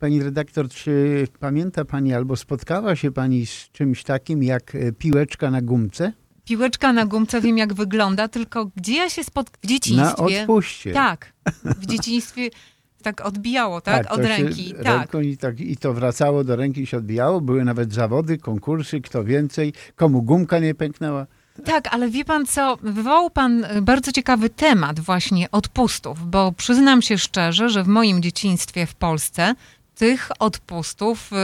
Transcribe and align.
Pani 0.00 0.22
redaktor, 0.22 0.68
czy 0.68 1.26
pamięta 1.40 1.84
Pani 1.84 2.14
albo 2.14 2.36
spotkała 2.36 2.96
się 2.96 3.12
Pani 3.12 3.46
z 3.46 3.68
czymś 3.72 4.04
takim 4.04 4.42
jak 4.42 4.74
e, 4.74 4.92
piłeczka 4.92 5.50
na 5.50 5.62
gumce? 5.62 6.12
Piłeczka 6.44 6.92
na 6.92 7.06
gumce, 7.06 7.40
wiem 7.40 7.58
jak 7.58 7.74
wygląda, 7.74 8.28
tylko 8.28 8.70
gdzie 8.76 8.96
ja 8.96 9.10
się 9.10 9.24
spotkałam? 9.24 9.60
W 9.60 9.62
Na 9.62 9.68
dzieciństwie. 9.76 10.40
odpuście. 10.40 10.92
Tak, 10.92 11.32
w 11.64 11.86
dzieciństwie 11.86 12.50
tak 13.02 13.20
odbijało, 13.20 13.80
tak? 13.80 14.06
to 14.06 14.14
Od 14.14 14.20
ręki, 14.20 14.74
tak. 14.84 15.14
I, 15.22 15.36
tak. 15.36 15.60
I 15.60 15.76
to 15.76 15.94
wracało 15.94 16.44
do 16.44 16.56
ręki 16.56 16.80
i 16.80 16.86
się 16.86 16.96
odbijało. 16.96 17.40
Były 17.40 17.64
nawet 17.64 17.92
zawody, 17.92 18.38
konkursy, 18.38 19.00
kto 19.00 19.24
więcej, 19.24 19.72
komu 19.96 20.22
gumka 20.22 20.58
nie 20.58 20.74
pęknęła. 20.74 21.26
Tak, 21.64 21.88
ale 21.94 22.08
wie 22.08 22.24
pan 22.24 22.46
co, 22.46 22.76
wywołał 22.82 23.30
pan 23.30 23.64
e, 23.64 23.82
bardzo 23.82 24.12
ciekawy 24.12 24.50
temat 24.50 25.00
właśnie 25.00 25.50
odpustów, 25.50 26.30
bo 26.30 26.52
przyznam 26.52 27.02
się 27.02 27.18
szczerze, 27.18 27.68
że 27.68 27.84
w 27.84 27.88
moim 27.88 28.22
dzieciństwie 28.22 28.86
w 28.86 28.94
Polsce 28.94 29.54
tych 30.00 30.28
odpustów 30.38 31.30
y, 31.32 31.36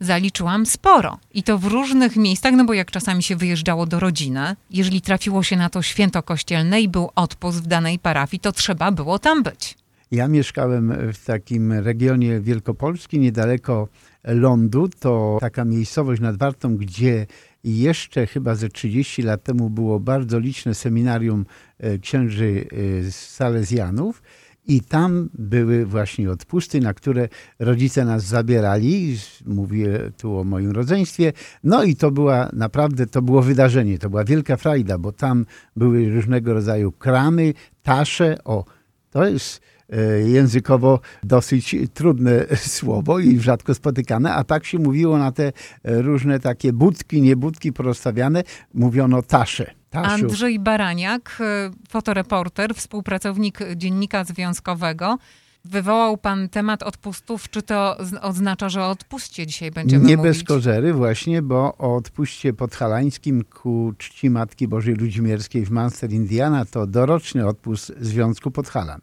zaliczyłam 0.00 0.66
sporo. 0.66 1.18
I 1.34 1.42
to 1.42 1.58
w 1.58 1.64
różnych 1.64 2.16
miejscach, 2.16 2.54
no 2.54 2.64
bo 2.64 2.74
jak 2.74 2.90
czasami 2.90 3.22
się 3.22 3.36
wyjeżdżało 3.36 3.86
do 3.86 4.00
rodziny, 4.00 4.56
jeżeli 4.70 5.00
trafiło 5.00 5.42
się 5.42 5.56
na 5.56 5.70
to 5.70 5.82
święto 5.82 6.22
kościelne 6.22 6.80
i 6.80 6.88
był 6.88 7.10
odpust 7.14 7.62
w 7.62 7.66
danej 7.66 7.98
parafii, 7.98 8.40
to 8.40 8.52
trzeba 8.52 8.92
było 8.92 9.18
tam 9.18 9.42
być. 9.42 9.74
Ja 10.10 10.28
mieszkałem 10.28 11.12
w 11.12 11.24
takim 11.24 11.72
regionie 11.72 12.40
wielkopolskim, 12.40 13.22
niedaleko 13.22 13.88
lądu. 14.24 14.88
To 14.88 15.38
taka 15.40 15.64
miejscowość 15.64 16.20
nad 16.20 16.36
Wartą, 16.36 16.76
gdzie 16.76 17.26
jeszcze 17.64 18.26
chyba 18.26 18.54
ze 18.54 18.68
30 18.68 19.22
lat 19.22 19.42
temu 19.42 19.70
było 19.70 20.00
bardzo 20.00 20.38
liczne 20.38 20.74
seminarium 20.74 21.46
e, 21.78 21.98
księży 21.98 22.66
e, 23.06 23.12
salezjanów. 23.12 24.22
I 24.70 24.80
tam 24.80 25.28
były 25.34 25.86
właśnie 25.86 26.30
odpusty, 26.30 26.80
na 26.80 26.94
które 26.94 27.28
rodzice 27.58 28.04
nas 28.04 28.24
zabierali. 28.24 29.16
Mówię 29.46 30.10
tu 30.16 30.38
o 30.38 30.44
moim 30.44 30.70
rodzeństwie. 30.70 31.32
No 31.64 31.84
i 31.84 31.96
to 31.96 32.10
była 32.10 32.48
naprawdę, 32.52 33.06
to 33.06 33.22
było 33.22 33.42
wydarzenie, 33.42 33.98
to 33.98 34.10
była 34.10 34.24
wielka 34.24 34.56
frajda, 34.56 34.98
bo 34.98 35.12
tam 35.12 35.46
były 35.76 36.10
różnego 36.10 36.54
rodzaju 36.54 36.92
kramy, 36.92 37.54
tasze. 37.82 38.44
O, 38.44 38.64
to 39.10 39.26
jest 39.26 39.60
e, 39.88 40.20
językowo 40.20 41.00
dosyć 41.22 41.76
trudne 41.94 42.46
słowo 42.76 43.18
i 43.18 43.40
rzadko 43.40 43.74
spotykane, 43.74 44.34
a 44.34 44.44
tak 44.44 44.64
się 44.64 44.78
mówiło 44.78 45.18
na 45.18 45.32
te 45.32 45.52
różne 45.84 46.40
takie 46.40 46.72
budki, 46.72 47.22
niebudki 47.22 47.72
porozstawiane, 47.72 48.42
mówiono 48.74 49.22
tasze. 49.22 49.79
Tasiu. 49.90 50.10
Andrzej 50.24 50.58
Baraniak, 50.58 51.38
y, 51.40 51.88
fotoreporter, 51.88 52.74
współpracownik 52.74 53.58
Dziennika 53.76 54.24
Związkowego. 54.24 55.18
Wywołał 55.64 56.16
pan 56.16 56.48
temat 56.48 56.82
odpustów. 56.82 57.50
Czy 57.50 57.62
to 57.62 57.96
oznacza, 58.22 58.68
że 58.68 58.82
o 58.82 58.90
odpuście 58.90 59.46
dzisiaj 59.46 59.70
będziemy 59.70 60.04
Nie 60.04 60.16
mówić? 60.16 60.32
bez 60.32 60.44
kozery 60.44 60.92
właśnie, 60.92 61.42
bo 61.42 61.74
o 61.78 61.96
odpuście 61.96 62.52
podhalańskim 62.52 63.44
ku 63.44 63.92
czci 63.98 64.30
Matki 64.30 64.68
Bożej 64.68 64.94
Ludzimierskiej 64.94 65.64
w 65.64 65.70
Munster, 65.70 66.10
Indiana 66.12 66.64
to 66.64 66.86
doroczny 66.86 67.46
odpust 67.46 67.92
Związku 68.00 68.50
Podhalan. 68.50 69.00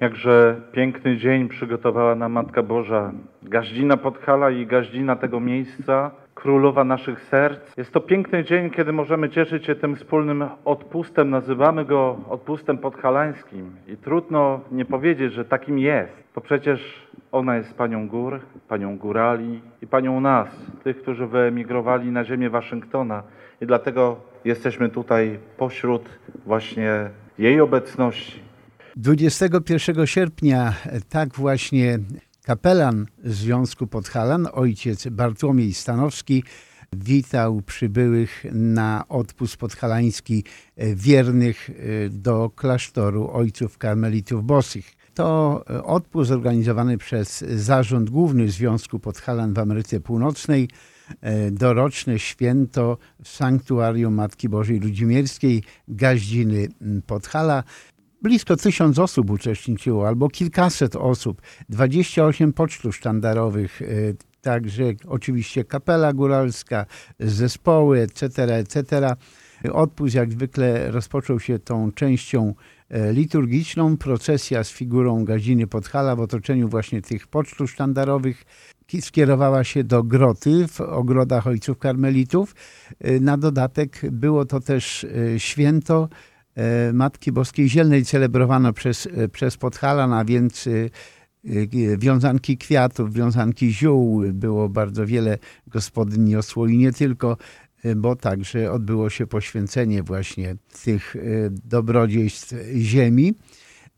Jakże 0.00 0.60
piękny 0.72 1.18
dzień 1.18 1.48
przygotowała 1.48 2.14
nam 2.14 2.32
Matka 2.32 2.62
Boża. 2.62 3.12
Gaździna 3.42 3.96
Podhala 3.96 4.50
i 4.50 4.66
gaździna 4.66 5.16
tego 5.16 5.40
miejsca, 5.40 6.10
królowa 6.34 6.84
naszych 6.84 7.20
serc. 7.20 7.76
Jest 7.76 7.92
to 7.92 8.00
piękny 8.00 8.44
dzień, 8.44 8.70
kiedy 8.70 8.92
możemy 8.92 9.30
cieszyć 9.30 9.66
się 9.66 9.74
tym 9.74 9.96
wspólnym 9.96 10.44
odpustem. 10.64 11.30
Nazywamy 11.30 11.84
go 11.84 12.18
odpustem 12.28 12.78
podhalańskim. 12.78 13.76
I 13.88 13.96
trudno 13.96 14.60
nie 14.72 14.84
powiedzieć, 14.84 15.32
że 15.32 15.44
takim 15.44 15.78
jest. 15.78 16.12
To 16.34 16.40
przecież 16.40 17.08
ona 17.32 17.56
jest 17.56 17.74
Panią 17.74 18.08
Gór, 18.08 18.40
Panią 18.68 18.98
Górali 18.98 19.60
i 19.82 19.86
Panią 19.86 20.20
nas, 20.20 20.48
tych, 20.84 21.02
którzy 21.02 21.26
wyemigrowali 21.26 22.10
na 22.10 22.24
ziemię 22.24 22.50
Waszyngtona. 22.50 23.22
I 23.60 23.66
dlatego 23.66 24.16
jesteśmy 24.44 24.88
tutaj 24.88 25.38
pośród 25.56 26.08
właśnie 26.46 27.10
jej 27.38 27.60
obecności. 27.60 28.40
21 28.96 30.06
sierpnia 30.06 30.72
e, 30.86 31.00
tak 31.00 31.28
właśnie 31.28 31.98
kapelan 32.44 33.06
Związku 33.24 33.86
Podhalan, 33.86 34.48
ojciec 34.52 35.08
Bartłomiej 35.08 35.74
Stanowski, 35.74 36.44
witał 36.92 37.62
przybyłych 37.62 38.44
na 38.52 39.04
odpust 39.08 39.56
podhalański 39.56 40.44
e, 40.76 40.94
wiernych 40.94 41.70
e, 41.70 41.74
do 42.08 42.50
klasztoru 42.50 43.30
ojców 43.32 43.78
karmelitów 43.78 44.44
bosych. 44.44 44.92
To 45.14 45.64
e, 45.70 45.84
odpust 45.84 46.28
zorganizowany 46.28 46.98
przez 46.98 47.38
Zarząd 47.40 48.10
Główny 48.10 48.48
Związku 48.48 48.98
Podhalan 48.98 49.54
w 49.54 49.58
Ameryce 49.58 50.00
Północnej, 50.00 50.68
doroczne 51.52 52.18
święto 52.18 52.98
w 53.22 53.28
Sanktuarium 53.28 54.14
Matki 54.14 54.48
Bożej 54.48 54.80
Ludzimierskiej 54.80 55.62
Gaździny 55.88 56.68
Podhala. 57.06 57.64
Blisko 58.24 58.56
tysiąc 58.56 58.98
osób 58.98 59.30
uczestniczyło, 59.30 60.08
albo 60.08 60.28
kilkaset 60.28 60.96
osób, 60.96 61.42
28 61.68 62.52
pocztów 62.52 62.96
sztandarowych, 62.96 63.82
e, 63.82 63.86
także 64.42 64.84
oczywiście 65.08 65.64
kapela 65.64 66.12
góralska, 66.12 66.86
zespoły, 67.20 68.00
etc., 68.00 68.54
etc. 68.56 69.10
Odpust 69.72 70.14
jak 70.14 70.32
zwykle 70.32 70.90
rozpoczął 70.90 71.40
się 71.40 71.58
tą 71.58 71.92
częścią 71.92 72.54
e, 72.88 73.12
liturgiczną, 73.12 73.96
procesja 73.96 74.64
z 74.64 74.70
figurą 74.70 75.24
Gaziny 75.24 75.66
Podhala 75.66 76.16
w 76.16 76.20
otoczeniu 76.20 76.68
właśnie 76.68 77.02
tych 77.02 77.26
pocztów 77.26 77.70
sztandarowych 77.70 78.44
ki- 78.86 79.02
skierowała 79.02 79.64
się 79.64 79.84
do 79.84 80.02
groty 80.02 80.68
w 80.68 80.80
ogrodach 80.80 81.46
ojców 81.46 81.78
karmelitów. 81.78 82.54
E, 83.00 83.20
Na 83.20 83.36
dodatek 83.36 84.00
było 84.12 84.44
to 84.44 84.60
też 84.60 85.04
e, 85.04 85.40
święto 85.40 86.08
Matki 86.92 87.32
Boskiej 87.32 87.68
Zielnej 87.68 88.04
celebrowano 88.04 88.72
przez, 88.72 89.08
e, 89.16 89.28
przez 89.28 89.56
Podhalan, 89.56 90.12
a 90.12 90.24
więc 90.24 90.66
e, 90.66 90.70
e, 90.70 91.98
wiązanki 91.98 92.58
kwiatów, 92.58 93.12
wiązanki 93.12 93.72
ziół. 93.72 94.22
Było 94.32 94.68
bardzo 94.68 95.06
wiele 95.06 95.38
gospodyń 95.66 96.22
niosło 96.22 96.66
i 96.66 96.78
nie 96.78 96.92
tylko, 96.92 97.36
e, 97.84 97.96
bo 97.96 98.16
także 98.16 98.72
odbyło 98.72 99.10
się 99.10 99.26
poświęcenie 99.26 100.02
właśnie 100.02 100.56
tych 100.84 101.16
e, 101.16 101.20
dobrodziejstw 101.50 102.54
ziemi. 102.76 103.34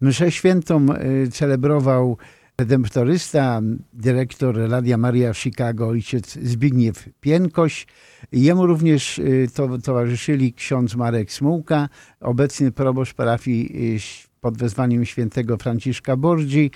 Mszę 0.01 0.31
świętą 0.31 0.87
e, 0.93 1.29
celebrował 1.29 2.19
redemptorysta, 2.61 3.61
dyrektor 3.93 4.57
Radia 4.71 4.97
Maria 4.97 5.33
w 5.33 5.39
Chicago, 5.39 5.89
ojciec 5.89 6.39
Zbigniew 6.43 7.09
Pienkoś. 7.21 7.87
Jemu 8.33 8.67
również 8.67 9.19
y, 9.19 9.49
to, 9.55 9.79
towarzyszyli 9.79 10.53
ksiądz 10.53 10.97
Marek 10.97 11.33
Smułka, 11.33 11.89
obecny 12.21 12.73
proboszcz 12.73 13.15
parafii 13.15 13.95
y, 13.97 14.01
pod 14.41 14.59
wezwaniem 14.59 15.05
świętego 15.05 15.57
Franciszka 15.57 16.17
Bordzi, 16.17 16.71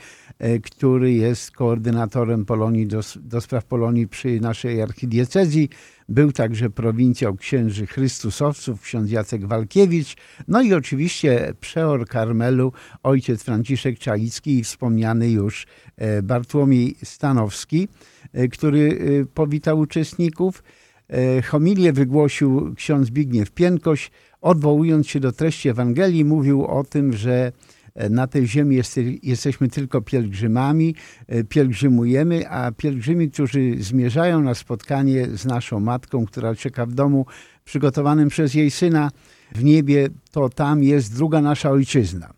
y, 0.44 0.60
który 0.60 1.12
jest 1.12 1.50
koordynatorem 1.50 2.44
Polonii 2.44 2.86
do, 2.86 3.00
do 3.16 3.41
spraw 3.41 3.64
Polonii 3.64 4.08
przy 4.08 4.41
naszej 4.41 4.82
archidiecezji. 4.82 5.68
Był 6.10 6.32
także 6.32 6.71
prowincjał 6.71 7.37
księży 7.37 7.87
Chrystusowców, 7.87 8.82
ksiądz 8.82 9.10
Jacek 9.10 9.47
Walkiewicz, 9.47 10.16
no 10.48 10.62
i 10.62 10.75
oczywiście 10.75 11.53
przeor 11.60 12.06
Karmelu, 12.06 12.72
ojciec 13.03 13.43
Franciszek 13.43 13.98
Czalicki 13.98 14.59
i 14.59 14.65
wspomniany 14.65 15.31
już 15.31 15.66
e, 15.97 16.22
Bartłomiej 16.22 16.97
Stanowski, 17.04 17.88
e, 18.32 18.48
który 18.48 18.98
e, 19.22 19.26
powitał 19.26 19.78
uczestników. 19.78 20.62
Homilię 21.44 21.93
wygłosił 21.93 22.75
ksiądz 22.75 23.06
Zbigniew 23.06 23.50
Pienkoś, 23.50 24.10
odwołując 24.41 25.09
się 25.09 25.21
do 25.21 25.32
treści 25.32 25.69
Ewangelii, 25.69 26.25
mówił 26.25 26.66
o 26.66 26.84
tym, 26.84 27.12
że 27.12 27.53
na 28.10 28.26
tej 28.26 28.46
ziemi 28.46 28.76
jest, 28.76 29.00
jesteśmy 29.22 29.68
tylko 29.68 30.00
pielgrzymami, 30.02 30.94
e, 31.28 31.44
pielgrzymujemy, 31.44 32.48
a 32.48 32.72
pielgrzymi, 32.72 33.30
którzy 33.30 33.74
zmierzają 33.76 34.41
na 34.41 34.54
spotkanie 34.54 35.26
z 35.26 35.47
naszą 35.47 35.80
Matką, 35.80 36.26
która 36.26 36.54
czeka 36.54 36.86
w 36.86 36.92
domu 36.92 37.26
przygotowanym 37.65 38.28
przez 38.28 38.54
jej 38.54 38.70
Syna 38.70 39.10
w 39.53 39.65
niebie, 39.65 40.09
to 40.32 40.48
tam 40.48 40.82
jest 40.82 41.16
druga 41.16 41.41
nasza 41.41 41.70
Ojczyzna. 41.70 42.30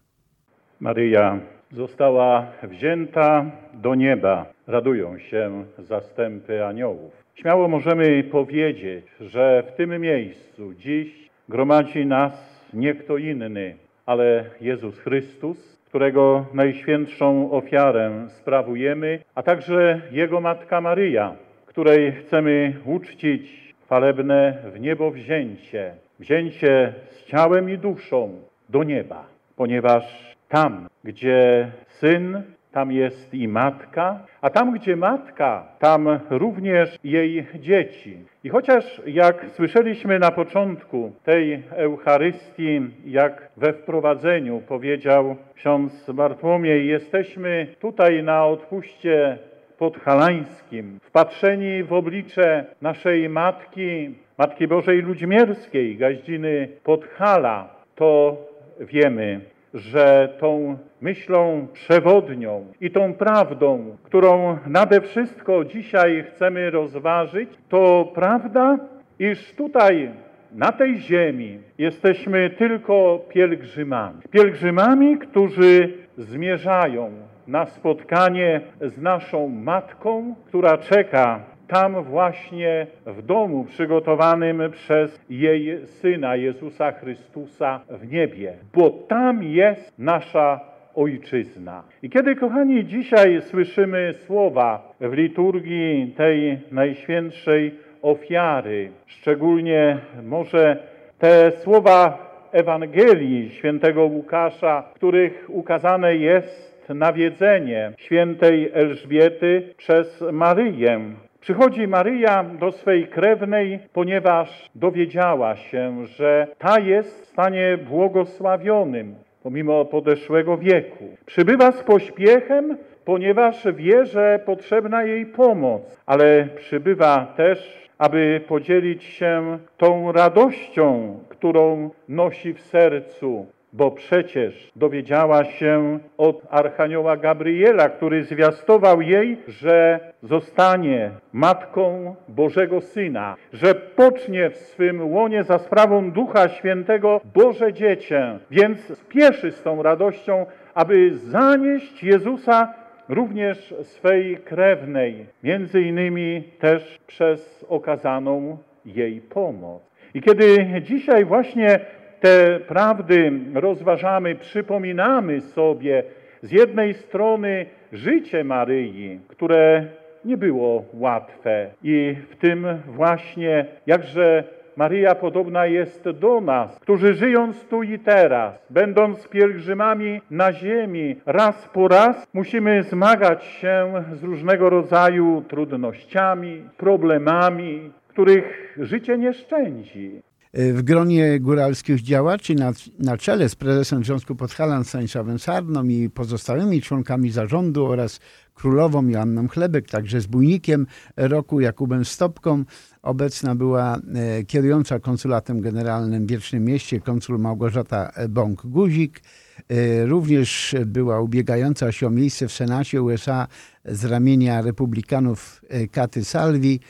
Maryja 0.80 1.40
została 1.72 2.46
wzięta 2.62 3.50
do 3.74 3.94
nieba. 3.94 4.46
Radują 4.66 5.18
się 5.18 5.64
zastępy 5.78 6.66
aniołów. 6.66 7.12
Śmiało 7.34 7.68
możemy 7.68 8.24
powiedzieć, 8.24 9.06
że 9.20 9.62
w 9.72 9.76
tym 9.76 10.00
miejscu 10.00 10.74
dziś 10.74 11.08
gromadzi 11.48 12.06
nas 12.06 12.32
nie 12.74 12.94
kto 12.94 13.16
inny, 13.16 13.76
ale 14.06 14.44
Jezus 14.60 14.98
Chrystus, 14.98 15.78
którego 15.86 16.46
najświętszą 16.54 17.50
ofiarę 17.50 18.26
sprawujemy, 18.28 19.18
a 19.34 19.42
także 19.42 20.00
Jego 20.10 20.40
Matka 20.40 20.80
Maryja, 20.80 21.34
której 21.66 22.12
chcemy 22.12 22.74
uczcić 22.84 23.74
chwalebne 23.84 24.58
w 24.74 24.80
niebo 24.80 25.10
wzięcie, 25.10 25.94
wzięcie 26.18 26.92
z 27.10 27.24
ciałem 27.24 27.70
i 27.70 27.78
duszą 27.78 28.40
do 28.68 28.84
nieba, 28.84 29.24
ponieważ 29.56 30.36
tam, 30.48 30.88
gdzie 31.04 31.70
Syn 31.86 32.42
tam 32.72 32.92
jest 32.92 33.34
i 33.34 33.48
matka, 33.48 34.18
a 34.40 34.50
tam, 34.50 34.74
gdzie 34.74 34.96
matka, 34.96 35.66
tam 35.78 36.20
również 36.30 36.96
jej 37.04 37.46
dzieci. 37.54 38.16
I 38.44 38.48
chociaż, 38.48 39.02
jak 39.06 39.46
słyszeliśmy 39.50 40.18
na 40.18 40.30
początku 40.30 41.12
tej 41.24 41.62
Eucharystii, 41.70 42.80
jak 43.04 43.48
we 43.56 43.72
wprowadzeniu 43.72 44.62
powiedział 44.68 45.36
ksiądz 45.54 46.10
Bartłomiej, 46.10 46.88
jesteśmy 46.88 47.66
tutaj 47.80 48.22
na 48.22 48.46
odpuście 48.46 49.38
podhalańskim, 49.78 50.98
wpatrzeni 51.02 51.82
w 51.82 51.92
oblicze 51.92 52.64
naszej 52.82 53.28
Matki, 53.28 54.14
Matki 54.38 54.68
Bożej 54.68 55.02
Ludźmierskiej, 55.02 55.96
Gaździny 55.96 56.68
Podhala, 56.84 57.74
to 57.94 58.36
wiemy, 58.80 59.40
że 59.74 60.28
tą 60.38 60.78
myślą 61.00 61.66
przewodnią 61.72 62.66
i 62.80 62.90
tą 62.90 63.14
prawdą, 63.14 63.96
którą 64.02 64.58
nade 64.66 65.00
wszystko 65.00 65.64
dzisiaj 65.64 66.24
chcemy 66.28 66.70
rozważyć, 66.70 67.50
to 67.68 68.12
prawda, 68.14 68.78
iż 69.18 69.52
tutaj 69.52 70.10
na 70.54 70.72
tej 70.72 70.96
ziemi 70.96 71.58
jesteśmy 71.78 72.50
tylko 72.50 73.20
pielgrzymami. 73.28 74.20
Pielgrzymami, 74.30 75.18
którzy 75.18 75.92
zmierzają 76.18 77.10
na 77.46 77.66
spotkanie 77.66 78.60
z 78.80 78.98
naszą 78.98 79.48
Matką, 79.48 80.34
która 80.46 80.78
czeka 80.78 81.40
tam 81.72 82.04
właśnie 82.04 82.86
w 83.06 83.22
domu 83.22 83.64
przygotowanym 83.64 84.62
przez 84.70 85.20
jej 85.30 85.86
Syna 85.86 86.36
Jezusa 86.36 86.92
Chrystusa 86.92 87.80
w 87.88 88.12
niebie, 88.12 88.52
bo 88.74 88.90
tam 88.90 89.42
jest 89.42 89.98
nasza 89.98 90.60
Ojczyzna. 90.94 91.82
I 92.02 92.10
kiedy, 92.10 92.36
kochani, 92.36 92.84
dzisiaj 92.84 93.42
słyszymy 93.42 94.14
słowa 94.26 94.92
w 95.00 95.12
liturgii 95.12 96.14
tej 96.16 96.58
najświętszej 96.72 97.74
ofiary, 98.02 98.90
szczególnie 99.06 99.98
może 100.22 100.76
te 101.18 101.50
słowa 101.50 102.18
Ewangelii 102.52 103.50
świętego 103.50 104.04
Łukasza, 104.04 104.82
w 104.82 104.94
których 104.94 105.46
ukazane 105.48 106.16
jest 106.16 106.88
nawiedzenie 106.88 107.92
świętej 107.98 108.70
Elżbiety 108.74 109.74
przez 109.76 110.24
Maryję, 110.32 111.00
Przychodzi 111.42 111.88
Maryja 111.88 112.44
do 112.44 112.72
swej 112.72 113.08
krewnej, 113.08 113.78
ponieważ 113.92 114.70
dowiedziała 114.74 115.56
się, 115.56 116.06
że 116.06 116.46
ta 116.58 116.78
jest 116.78 117.22
w 117.22 117.26
stanie 117.26 117.78
błogosławionym, 117.88 119.14
pomimo 119.42 119.84
podeszłego 119.84 120.56
wieku. 120.56 121.04
Przybywa 121.26 121.72
z 121.72 121.82
pośpiechem, 121.82 122.76
ponieważ 123.04 123.66
wie, 123.74 124.06
że 124.06 124.40
potrzebna 124.46 125.04
jej 125.04 125.26
pomoc, 125.26 126.00
ale 126.06 126.48
przybywa 126.56 127.32
też, 127.36 127.88
aby 127.98 128.40
podzielić 128.48 129.04
się 129.04 129.58
tą 129.76 130.12
radością, 130.12 131.18
którą 131.28 131.90
nosi 132.08 132.54
w 132.54 132.60
sercu, 132.60 133.46
bo 133.72 133.90
przecież 133.90 134.70
dowiedziała 134.76 135.44
się 135.44 135.98
od 136.18 136.42
Archanioła 136.50 137.16
Gabriela, 137.16 137.88
który 137.88 138.24
zwiastował 138.24 139.02
jej, 139.02 139.38
że 139.48 140.00
zostanie 140.22 141.10
matką 141.32 142.14
Bożego 142.28 142.80
Syna, 142.80 143.36
że 143.52 143.74
pocznie 143.74 144.50
w 144.50 144.56
swym 144.56 145.12
łonie 145.12 145.42
za 145.42 145.58
sprawą 145.58 146.10
Ducha 146.10 146.48
Świętego 146.48 147.20
Boże 147.34 147.72
Dziecię, 147.72 148.38
więc 148.50 148.98
spieszy 148.98 149.50
z 149.52 149.62
tą 149.62 149.82
radością, 149.82 150.46
aby 150.74 151.16
zanieść 151.16 152.02
Jezusa 152.04 152.74
również 153.08 153.74
swej 153.82 154.36
krewnej, 154.36 155.26
między 155.42 155.82
innymi 155.82 156.42
też 156.58 156.98
przez 157.06 157.66
okazaną 157.68 158.58
jej 158.84 159.20
pomoc. 159.20 159.82
I 160.14 160.20
kiedy 160.20 160.66
dzisiaj 160.82 161.24
właśnie 161.24 161.80
te 162.22 162.60
prawdy 162.60 163.32
rozważamy, 163.54 164.34
przypominamy 164.34 165.40
sobie 165.40 166.02
z 166.42 166.52
jednej 166.52 166.94
strony 166.94 167.66
życie 167.92 168.44
Maryi, 168.44 169.20
które 169.28 169.86
nie 170.24 170.36
było 170.36 170.84
łatwe 170.94 171.70
i 171.82 172.16
w 172.30 172.36
tym 172.36 172.66
właśnie 172.86 173.66
jakże 173.86 174.44
Maryja 174.76 175.14
podobna 175.14 175.66
jest 175.66 176.10
do 176.10 176.40
nas, 176.40 176.78
którzy 176.80 177.14
żyjąc 177.14 177.64
tu 177.64 177.82
i 177.82 177.98
teraz, 177.98 178.66
będąc 178.70 179.28
pielgrzymami 179.28 180.20
na 180.30 180.52
ziemi, 180.52 181.16
raz 181.26 181.68
po 181.72 181.88
raz 181.88 182.26
musimy 182.34 182.82
zmagać 182.82 183.44
się 183.44 183.92
z 184.12 184.22
różnego 184.22 184.70
rodzaju 184.70 185.44
trudnościami, 185.48 186.62
problemami, 186.76 187.92
których 188.08 188.78
życie 188.80 189.18
nie 189.18 189.32
szczędzi. 189.32 190.22
W 190.54 190.82
gronie 190.82 191.40
góralskich 191.40 192.02
działaczy 192.02 192.54
na, 192.54 192.72
na 192.98 193.16
czele 193.16 193.48
z 193.48 193.54
prezesem 193.54 194.04
Związku 194.04 194.34
Podhalan 194.34 194.84
Stanisławem 194.84 195.38
Sarną 195.38 195.84
i 195.84 196.10
pozostałymi 196.10 196.82
członkami 196.82 197.30
zarządu 197.30 197.86
oraz 197.86 198.20
królową 198.54 199.08
Joanną 199.08 199.48
Chlebek, 199.48 199.88
także 199.88 200.20
z 200.20 200.26
bójnikiem 200.26 200.86
roku 201.16 201.60
Jakubem 201.60 202.04
Stopką. 202.04 202.64
Obecna 203.02 203.54
była 203.54 203.96
e, 203.96 204.44
kierująca 204.44 204.98
konsulatem 204.98 205.60
generalnym 205.60 206.26
w 206.26 206.30
Wiecznym 206.30 206.64
Mieście 206.64 207.00
konsul 207.00 207.38
Małgorzata 207.38 208.12
Bąk-Guzik. 208.28 209.20
E, 209.68 210.06
również 210.06 210.76
była 210.86 211.20
ubiegająca 211.20 211.92
się 211.92 212.06
o 212.06 212.10
miejsce 212.10 212.48
w 212.48 212.52
Senacie 212.52 213.02
USA 213.02 213.48
z 213.84 214.04
ramienia 214.04 214.62
republikanów 214.62 215.62
e, 215.68 215.88
Katy 215.88 216.24
Salvi 216.24 216.80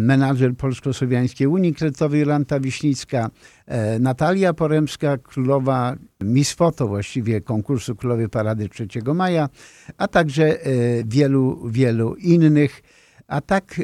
menadżer 0.00 0.56
Polsko-Słowiańskiej 0.56 1.46
Unii 1.46 1.74
Kredytowej 1.74 2.20
Jolanta 2.20 2.60
Wiśnicka, 2.60 3.30
e, 3.66 3.98
Natalia 3.98 4.54
Poremska, 4.54 5.18
królowa 5.18 5.96
Miss 6.20 6.52
Foto, 6.52 6.88
właściwie 6.88 7.40
konkursu 7.40 7.96
Królowej 7.96 8.28
Parady 8.28 8.68
3 8.68 8.86
maja, 9.14 9.48
a 9.98 10.08
także 10.08 10.44
e, 10.44 10.70
wielu, 11.06 11.68
wielu 11.70 12.14
innych. 12.14 12.82
A 13.28 13.40
tak 13.40 13.78
e, 13.78 13.82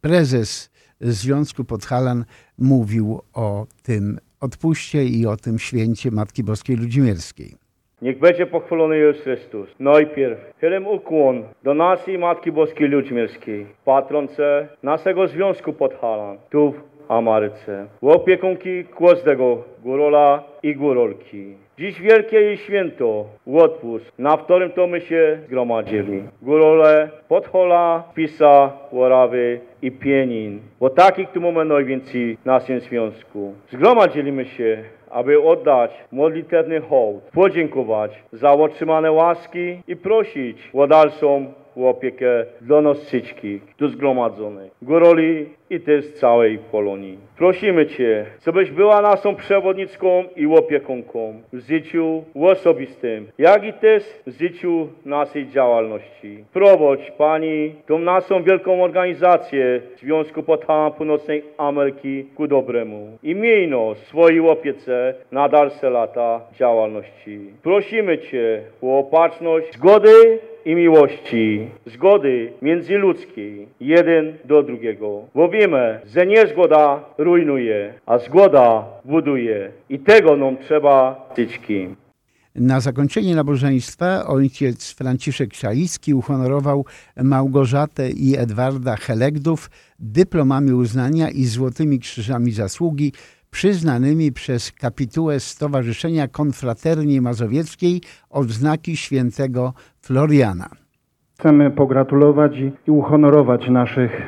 prezes 0.00 0.70
Związku 1.00 1.64
Podhalan 1.64 2.24
mówił 2.58 3.20
o 3.32 3.66
tym 3.82 4.18
odpuście 4.40 5.04
i 5.04 5.26
o 5.26 5.36
tym 5.36 5.58
święcie 5.58 6.10
Matki 6.10 6.44
Boskiej 6.44 6.76
Ludzimierskiej. 6.76 7.61
Niech 8.02 8.18
będzie 8.18 8.46
pochwalony 8.46 8.98
Jezus 8.98 9.22
Chrystus. 9.22 9.74
Najpierw 9.80 10.38
chylem 10.60 10.86
ukłon 10.86 11.42
do 11.62 11.74
naszej 11.74 12.18
Matki 12.18 12.52
Boskiej 12.52 12.88
Ludzmierskiej, 12.88 13.66
patronce 13.84 14.68
naszego 14.82 15.26
Związku 15.26 15.72
Podhalan, 15.72 16.38
tu 16.50 16.72
w 16.72 17.10
Ameryce, 17.10 17.86
w 18.02 18.06
opiekunki 18.06 18.84
każdego 18.98 19.64
górola 19.82 20.42
i 20.62 20.76
górolki. 20.76 21.54
Dziś 21.78 22.00
wielkie 22.00 22.40
jej 22.40 22.56
święto, 22.56 23.24
odpust, 23.54 24.12
na 24.18 24.36
którym 24.36 24.70
to 24.70 24.86
my 24.86 25.00
się 25.00 25.38
zgromadzili. 25.46 26.22
Górole, 26.42 27.10
Podhola, 27.28 28.02
Pisa, 28.14 28.72
Łorawy 28.92 29.60
i 29.82 29.92
Pienin, 29.92 30.60
bo 30.80 30.90
takich 30.90 31.28
tu 31.28 31.40
mamy 31.40 31.64
najwięcej 31.64 32.36
w 32.36 32.46
naszym 32.46 32.80
związku. 32.80 33.54
Zgromadziliśmy 33.70 34.44
się, 34.44 34.84
aby 35.12 35.42
oddać 35.42 35.90
modlitewny 36.12 36.80
hołd, 36.80 37.22
podziękować 37.32 38.22
za 38.32 38.52
otrzymane 38.52 39.12
łaski 39.12 39.82
i 39.88 39.96
prosić 39.96 40.70
dalszą 40.86 41.52
opiekę 41.76 42.44
dla 42.60 42.80
nas 42.80 43.04
wszystkich 43.06 43.62
tu 43.76 43.88
zgromadzonych, 43.88 44.72
góroli 44.82 45.46
i 45.70 45.80
też 45.80 46.12
całej 46.12 46.58
Polonii. 46.58 47.18
Prosimy 47.38 47.86
Cię, 47.86 48.26
żebyś 48.44 48.70
była 48.70 49.02
naszą 49.02 49.34
przewodniczką 49.34 50.24
i 50.36 50.46
opiekunką 50.46 51.42
w 51.52 51.58
życiu 51.58 52.24
osobistym, 52.34 53.26
jak 53.38 53.64
i 53.64 53.72
też 53.72 54.04
w 54.26 54.38
życiu 54.38 54.88
naszej 55.04 55.48
działalności. 55.48 56.44
Prowadź 56.52 57.10
Pani 57.10 57.74
tą 57.86 57.98
naszą 57.98 58.42
wielką 58.42 58.84
organizację 58.84 59.80
Związku 59.96 60.42
Podhalan 60.42 60.92
Północnej 60.92 61.44
Ameryki 61.58 62.24
ku 62.34 62.46
dobremu 62.46 63.18
i 63.22 63.34
miej 63.34 63.68
nos 63.68 63.98
w 63.98 64.06
swojej 64.06 64.40
opiece 64.40 65.14
na 65.32 65.48
dalsze 65.48 65.90
lata 65.90 66.40
działalności. 66.58 67.40
Prosimy 67.62 68.18
Cię 68.18 68.62
o 68.82 68.98
opatrzność, 68.98 69.72
zgody 69.72 70.38
i 70.64 70.74
miłości, 70.74 71.68
zgody 71.86 72.52
międzyludzkiej, 72.62 73.68
jeden 73.80 74.32
do 74.44 74.62
drugiego. 74.62 75.22
Bo 75.34 75.48
wiemy, 75.48 76.00
że 76.14 76.26
niezgoda 76.26 77.04
rujnuje, 77.18 77.94
a 78.06 78.18
zgoda 78.18 78.84
buduje. 79.04 79.70
I 79.88 79.98
tego 79.98 80.36
nam 80.36 80.56
trzeba 80.56 81.28
wszystkim. 81.34 81.96
Na 82.54 82.80
zakończenie 82.80 83.34
nabożeństwa 83.34 84.26
ojciec 84.26 84.94
Franciszek 84.94 85.54
Szalicki 85.54 86.14
uhonorował 86.14 86.84
Małgorzatę 87.22 88.10
i 88.10 88.36
Edwarda 88.36 88.96
Helegdów 88.96 89.70
dyplomami 89.98 90.72
uznania 90.72 91.30
i 91.30 91.44
złotymi 91.44 91.98
krzyżami 91.98 92.52
zasługi 92.52 93.12
przyznanymi 93.52 94.32
przez 94.32 94.72
kapitułę 94.72 95.40
Stowarzyszenia 95.40 96.28
Konfraternii 96.28 97.20
Mazowieckiej 97.20 98.00
odznaki 98.30 98.96
świętego 98.96 99.72
Floriana. 100.00 100.68
Chcemy 101.38 101.70
pogratulować 101.70 102.52
i, 102.86 102.90
uhonorować 102.90 103.68
naszych 103.68 104.22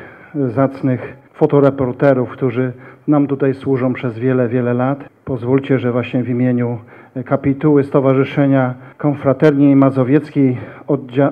zacnych 0.55 1.01
fotoreporterów, 1.33 2.29
którzy 2.29 2.73
nam 3.07 3.27
tutaj 3.27 3.53
służą 3.53 3.93
przez 3.93 4.19
wiele, 4.19 4.49
wiele 4.49 4.73
lat. 4.73 4.99
Pozwólcie, 5.25 5.79
że 5.79 5.91
właśnie 5.91 6.23
w 6.23 6.29
imieniu 6.29 6.79
kapituły 7.25 7.83
Stowarzyszenia 7.83 8.73
Konfraterni 8.97 9.75
Mazowieckiej 9.75 10.57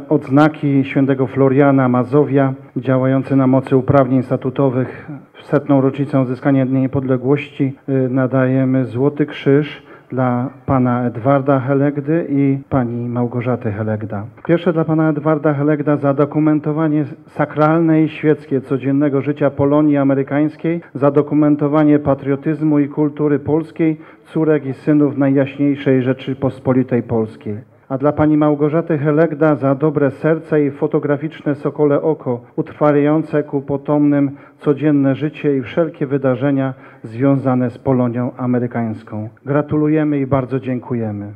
odznaki 0.09 0.83
świętego 0.85 1.27
Floriana 1.27 1.89
Mazowia 1.89 2.53
działające 2.77 3.35
na 3.35 3.47
mocy 3.47 3.77
uprawnień 3.77 4.23
statutowych 4.23 5.07
setną 5.43 5.81
rocznicę 5.81 6.19
odzyskania 6.19 6.65
Dnia 6.65 6.79
Niepodległości 6.79 7.73
y, 7.89 8.09
nadajemy 8.09 8.85
Złoty 8.85 9.25
Krzyż 9.25 9.83
dla 10.09 10.49
pana 10.65 11.05
Edwarda 11.05 11.59
Helegdy 11.59 12.27
i 12.29 12.57
pani 12.69 13.09
Małgorzaty 13.09 13.71
Helegda. 13.71 14.25
Pierwsze 14.45 14.73
dla 14.73 14.85
pana 14.85 15.09
Edwarda 15.09 15.53
Helegda 15.53 15.97
za 15.97 16.13
dokumentowanie 16.13 17.05
sakralne 17.27 18.03
i 18.03 18.09
świeckie 18.09 18.61
codziennego 18.61 19.21
życia 19.21 19.49
Polonii 19.49 19.97
amerykańskiej, 19.97 20.81
za 20.93 21.11
dokumentowanie 21.11 21.99
patriotyzmu 21.99 22.79
i 22.79 22.89
kultury 22.89 23.39
polskiej, 23.39 23.97
córek 24.25 24.65
i 24.65 24.73
synów 24.73 25.17
Najjaśniejszej 25.17 26.01
Rzeczypospolitej 26.01 27.03
Polskiej 27.03 27.72
a 27.93 27.97
dla 27.97 28.11
pani 28.11 28.37
Małgorzaty 28.37 28.97
Helegda 28.97 29.55
za 29.55 29.75
dobre 29.75 30.11
serce 30.11 30.65
i 30.65 30.71
fotograficzne 30.71 31.55
sokole 31.55 32.01
oko, 32.01 32.41
utrwalające 32.55 33.43
ku 33.43 33.61
potomnym 33.61 34.37
codzienne 34.59 35.15
życie 35.15 35.57
i 35.57 35.61
wszelkie 35.61 36.07
wydarzenia 36.07 36.73
związane 37.03 37.69
z 37.69 37.77
Polonią 37.77 38.35
amerykańską. 38.37 39.29
Gratulujemy 39.45 40.19
i 40.19 40.27
bardzo 40.27 40.59
dziękujemy. 40.59 41.33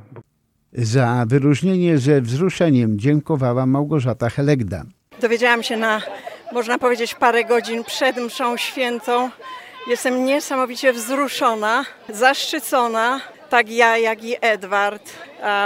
Za 0.74 1.26
wyróżnienie 1.28 1.98
ze 1.98 2.22
wzruszeniem 2.22 3.00
dziękowała 3.00 3.66
Małgorzata 3.66 4.30
Helegda. 4.30 4.84
Dowiedziałam 5.22 5.64
się 5.64 5.78
na, 5.78 6.02
można 6.54 6.78
powiedzieć, 6.78 7.16
parę 7.16 7.44
godzin 7.44 7.84
przed 7.84 8.18
mszą 8.18 8.58
świętą. 8.58 9.30
Jestem 9.90 10.26
niesamowicie 10.26 10.94
wzruszona, 10.94 11.84
zaszczycona 12.10 13.20
tak 13.50 13.70
ja, 13.70 13.98
jak 13.98 14.24
i 14.24 14.36
Edward. 14.42 15.14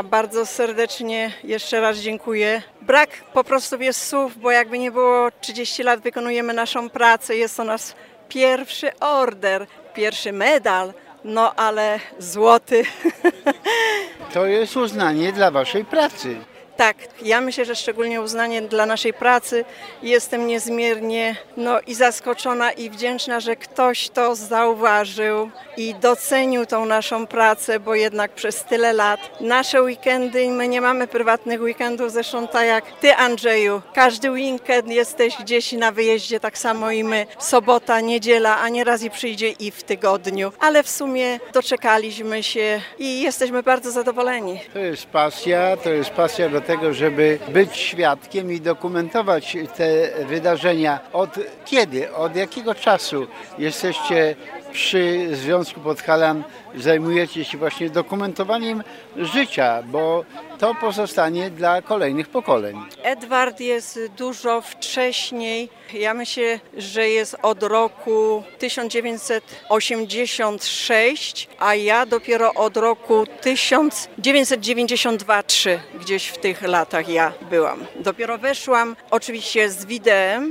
Bardzo 0.03 0.45
serdecznie 0.45 1.33
jeszcze 1.43 1.81
raz 1.81 1.97
dziękuję. 1.97 2.61
Brak 2.81 3.09
po 3.33 3.43
prostu 3.43 3.81
jest 3.81 4.07
słów, 4.07 4.38
bo 4.38 4.51
jakby 4.51 4.79
nie 4.79 4.91
było 4.91 5.29
30 5.41 5.83
lat 5.83 6.00
wykonujemy 6.00 6.53
naszą 6.53 6.89
pracę. 6.89 7.35
Jest 7.35 7.57
to 7.57 7.63
nasz 7.63 7.81
pierwszy 8.29 9.00
order, 9.00 9.67
pierwszy 9.93 10.33
medal, 10.33 10.93
no 11.23 11.55
ale 11.55 12.00
złoty. 12.19 12.83
To 14.33 14.45
jest 14.45 14.77
uznanie 14.77 15.31
dla 15.33 15.51
waszej 15.51 15.85
pracy. 15.85 16.35
Tak, 16.78 16.98
ja 17.22 17.42
myślę, 17.42 17.66
że 17.66 17.75
szczególnie 17.75 18.22
uznanie 18.22 18.62
dla 18.62 18.86
naszej 18.86 19.13
pracy. 19.13 19.66
Jestem 20.04 20.48
niezmiernie 20.48 21.36
no, 21.58 21.80
i 21.88 21.96
zaskoczona 21.96 22.72
i 22.72 22.90
wdzięczna, 22.90 23.40
że 23.40 23.56
ktoś 23.56 24.10
to 24.10 24.36
zauważył 24.36 25.50
i 25.78 25.96
docenił 25.96 26.66
tą 26.66 26.86
naszą 26.86 27.28
pracę, 27.28 27.80
bo 27.80 27.96
jednak 27.96 28.32
przez 28.32 28.63
tyle 28.63 28.94
lat 28.94 29.42
nasze 29.42 29.82
weekendy, 29.82 30.50
my 30.50 30.68
nie 30.68 30.82
mamy 30.82 31.08
prywatnych 31.08 31.62
weekendów, 31.62 32.12
zresztą 32.12 32.48
tak 32.48 32.68
jak 32.68 32.92
ty 33.00 33.16
Andrzeju, 33.16 33.82
każdy 33.94 34.32
weekend 34.32 34.88
jesteś 34.88 35.38
gdzieś 35.38 35.72
na 35.72 35.92
wyjeździe, 35.92 36.40
tak 36.40 36.58
samo 36.58 36.92
i 36.92 37.04
my, 37.04 37.25
sobota, 37.40 38.01
niedziela, 38.01 38.60
a 38.60 38.70
nieraz 38.70 39.04
i 39.04 39.10
przyjdzie 39.10 39.50
i 39.50 39.72
w 39.72 39.84
tygodniu, 39.84 40.51
ale 40.60 40.84
w 40.84 40.90
sumie 40.90 41.40
doczekaliśmy 41.54 42.44
się 42.44 42.82
i 43.00 43.22
jesteśmy 43.22 43.63
bardzo 43.63 43.92
zadowoleni. 43.92 44.60
To 44.74 44.80
jest 44.80 45.06
pasja, 45.06 45.78
to 45.78 45.90
jest 45.90 46.10
pasja 46.10 46.50
do 46.50 46.61
tego, 46.62 46.94
żeby 46.94 47.39
być 47.53 47.77
świadkiem 47.77 48.51
i 48.51 48.62
dokumentować 48.62 49.58
te 49.77 50.10
wydarzenia. 50.25 51.00
Od 51.13 51.30
kiedy, 51.65 52.13
od 52.13 52.36
jakiego 52.36 52.75
czasu 52.75 53.27
jesteście 53.58 54.36
przy 54.72 55.36
Związku 55.36 55.80
Podhalan 55.80 56.44
zajmujecie 56.75 57.46
się 57.46 57.58
właśnie 57.58 57.90
dokumentowaniem 57.90 58.84
życia, 59.18 59.84
bo 59.86 60.25
to 60.60 60.75
pozostanie 60.75 61.50
dla 61.50 61.82
kolejnych 61.82 62.30
pokoleń. 62.30 62.78
Edward 63.04 63.60
jest 63.60 64.00
dużo 64.18 64.62
wcześniej. 64.62 65.70
Ja 65.94 66.13
myślę, 66.13 66.60
że 66.78 67.10
jest 67.10 67.38
od 67.42 67.63
roku 67.63 68.44
1986, 68.60 71.50
a 71.60 71.75
ja 71.75 72.06
dopiero 72.06 72.54
od 72.54 72.78
roku 72.78 73.24
1992-3, 73.42 75.78
gdzieś 76.00 76.28
w 76.28 76.38
tych 76.38 76.62
latach 76.62 77.10
ja 77.10 77.34
byłam. 77.50 77.86
Dopiero 78.00 78.38
weszłam 78.38 78.96
oczywiście 79.12 79.70
z 79.70 79.86
wideo. 79.86 80.42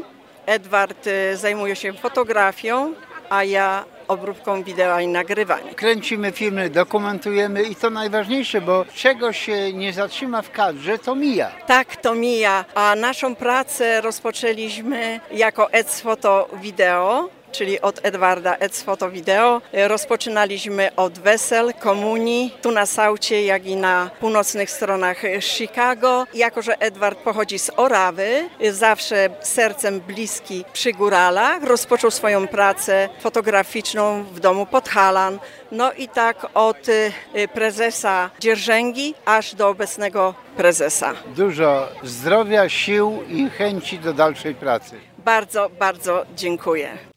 Edward 0.47 1.07
y, 1.07 1.37
zajmuje 1.37 1.77
się 1.77 1.93
fotografią, 1.93 2.95
a 3.31 3.45
ja 3.45 3.85
obróbką 4.11 4.63
wideo 4.63 5.01
i 5.01 5.07
nagrywaniem. 5.07 5.75
Kręcimy 5.75 6.33
filmy, 6.33 6.71
dokumentujemy 6.71 7.63
i 7.63 7.77
to 7.77 7.91
najważniejsze, 7.91 8.61
bo 8.61 8.85
czego 8.95 9.33
się 9.33 9.73
nie 9.73 9.93
zatrzyma 9.93 10.43
w 10.43 10.51
kadrze, 10.51 10.99
to 10.99 11.15
mija. 11.15 11.51
Tak, 11.67 11.97
to 11.97 12.15
mija, 12.15 12.65
a 12.75 12.95
naszą 12.97 13.35
pracę 13.35 14.01
rozpoczęliśmy 14.01 15.21
jako 15.33 15.73
Eds 15.73 16.01
Foto 16.01 16.49
Video 16.63 17.29
czyli 17.53 17.81
od 17.81 18.01
Edwarda 18.03 18.57
Eds 18.57 18.83
Foto 18.83 19.11
Video. 19.11 19.63
Rozpoczynaliśmy 19.73 20.95
od 20.97 21.19
wesel, 21.19 21.75
komunii, 21.75 22.55
tu 22.63 22.71
na 22.71 22.87
Saucie, 22.87 23.45
jak 23.45 23.67
i 23.67 23.77
na 23.77 24.11
północnych 24.21 24.71
stronach 24.71 25.23
Chicago. 25.41 26.27
Jako, 26.35 26.63
że 26.63 26.81
Edward 26.81 27.19
pochodzi 27.19 27.59
z 27.59 27.71
Orawy, 27.77 28.49
zawsze 28.73 29.29
sercem 29.41 30.01
bliski 30.01 30.65
przy 30.73 30.93
góralach, 30.93 31.63
rozpoczął 31.63 32.11
swoją 32.11 32.49
pracę 32.49 33.09
fotograficzną 33.21 34.25
w 34.25 34.41
domu 34.41 34.67
Podhalan. 34.67 35.39
No 35.73 35.93
i 35.93 36.09
tak 36.09 36.47
od 36.55 36.89
y, 36.89 37.13
prezesa 37.55 38.31
Dzierżęgi 38.41 39.15
aż 39.25 39.55
do 39.55 39.69
obecnego 39.69 40.35
prezesa. 40.57 41.15
Dużo 41.37 41.89
zdrowia, 42.03 42.69
sił 42.69 43.23
i 43.29 43.51
chęci 43.51 43.99
do 43.99 44.13
dalszej 44.13 44.55
pracy. 44.55 44.97
Bardzo, 45.19 45.71
bardzo 45.79 46.27
dziękuję. 46.37 47.10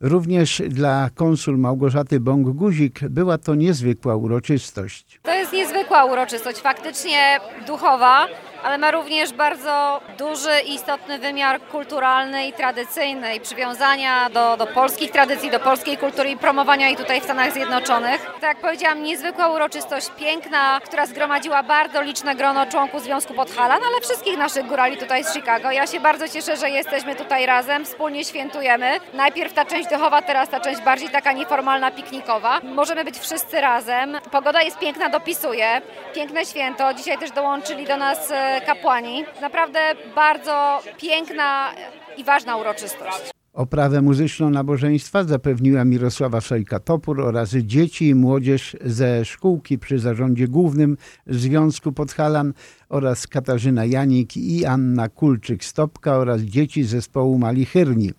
Również 0.00 0.62
dla 0.68 1.10
konsul 1.14 1.58
Małgorzaty 1.58 2.20
Bąk-Guzik 2.20 3.08
była 3.08 3.38
to 3.38 3.54
niezwykła 3.54 4.16
uroczystość. 4.16 5.20
To 5.22 5.34
jest 5.34 5.52
niezwykła 5.52 6.04
uroczystość, 6.04 6.58
faktycznie 6.58 7.40
duchowa 7.66 8.26
ale 8.64 8.78
ma 8.78 8.90
również 8.90 9.32
bardzo 9.32 10.00
duży 10.18 10.60
i 10.66 10.74
istotny 10.74 11.18
wymiar 11.18 11.60
kulturalny 11.60 12.46
i 12.46 12.52
tradycyjny 12.52 13.34
i 13.34 13.40
przywiązania 13.40 14.30
do, 14.30 14.56
do 14.56 14.66
polskich 14.66 15.10
tradycji, 15.10 15.50
do 15.50 15.60
polskiej 15.60 15.98
kultury 15.98 16.30
i 16.30 16.36
promowania 16.36 16.86
jej 16.86 16.96
tutaj 16.96 17.20
w 17.20 17.24
Stanach 17.24 17.52
Zjednoczonych. 17.52 18.26
Tak 18.26 18.42
jak 18.42 18.58
powiedziałam, 18.58 19.02
niezwykła 19.02 19.48
uroczystość, 19.48 20.10
piękna, 20.18 20.80
która 20.84 21.06
zgromadziła 21.06 21.62
bardzo 21.62 22.02
liczne 22.02 22.34
grono 22.34 22.66
członków 22.66 23.02
Związku 23.02 23.34
Podhalan, 23.34 23.80
ale 23.88 24.00
wszystkich 24.00 24.38
naszych 24.38 24.66
górali 24.66 24.96
tutaj 24.96 25.24
z 25.24 25.32
Chicago. 25.32 25.70
Ja 25.70 25.86
się 25.86 26.00
bardzo 26.00 26.28
cieszę, 26.28 26.56
że 26.56 26.70
jesteśmy 26.70 27.16
tutaj 27.16 27.46
razem, 27.46 27.84
wspólnie 27.84 28.24
świętujemy. 28.24 29.00
Najpierw 29.14 29.52
ta 29.52 29.64
część 29.64 29.88
duchowa, 29.88 30.22
teraz 30.22 30.48
ta 30.48 30.60
część 30.60 30.80
bardziej 30.80 31.08
taka 31.08 31.32
nieformalna, 31.32 31.90
piknikowa. 31.90 32.60
Możemy 32.62 33.04
być 33.04 33.18
wszyscy 33.18 33.60
razem. 33.60 34.18
Pogoda 34.30 34.62
jest 34.62 34.78
piękna, 34.78 35.08
dopisuje. 35.08 35.82
Piękne 36.14 36.46
święto. 36.46 36.94
Dzisiaj 36.94 37.18
też 37.18 37.30
dołączyli 37.30 37.86
do 37.86 37.96
nas 37.96 38.30
e, 38.30 38.49
kapłani. 38.66 39.24
Naprawdę 39.40 39.78
bardzo 40.14 40.82
piękna 41.00 41.70
i 42.16 42.24
ważna 42.24 42.56
uroczystość. 42.56 43.30
Oprawę 43.52 44.02
muzyczną 44.02 44.50
nabożeństwa 44.50 45.24
zapewniła 45.24 45.84
Mirosława 45.84 46.40
Sojka-Topór 46.40 47.20
oraz 47.20 47.50
dzieci 47.50 48.08
i 48.08 48.14
młodzież 48.14 48.76
ze 48.84 49.24
szkółki 49.24 49.78
przy 49.78 49.98
zarządzie 49.98 50.48
głównym 50.48 50.96
Związku 51.26 51.92
Podhalan 51.92 52.52
oraz 52.88 53.26
Katarzyna 53.26 53.84
Janik 53.84 54.36
i 54.36 54.66
Anna 54.66 55.08
Kulczyk-Stopka 55.08 56.10
oraz 56.10 56.40
dzieci 56.40 56.84
zespołu 56.84 57.38
Malichyrni. 57.38 58.10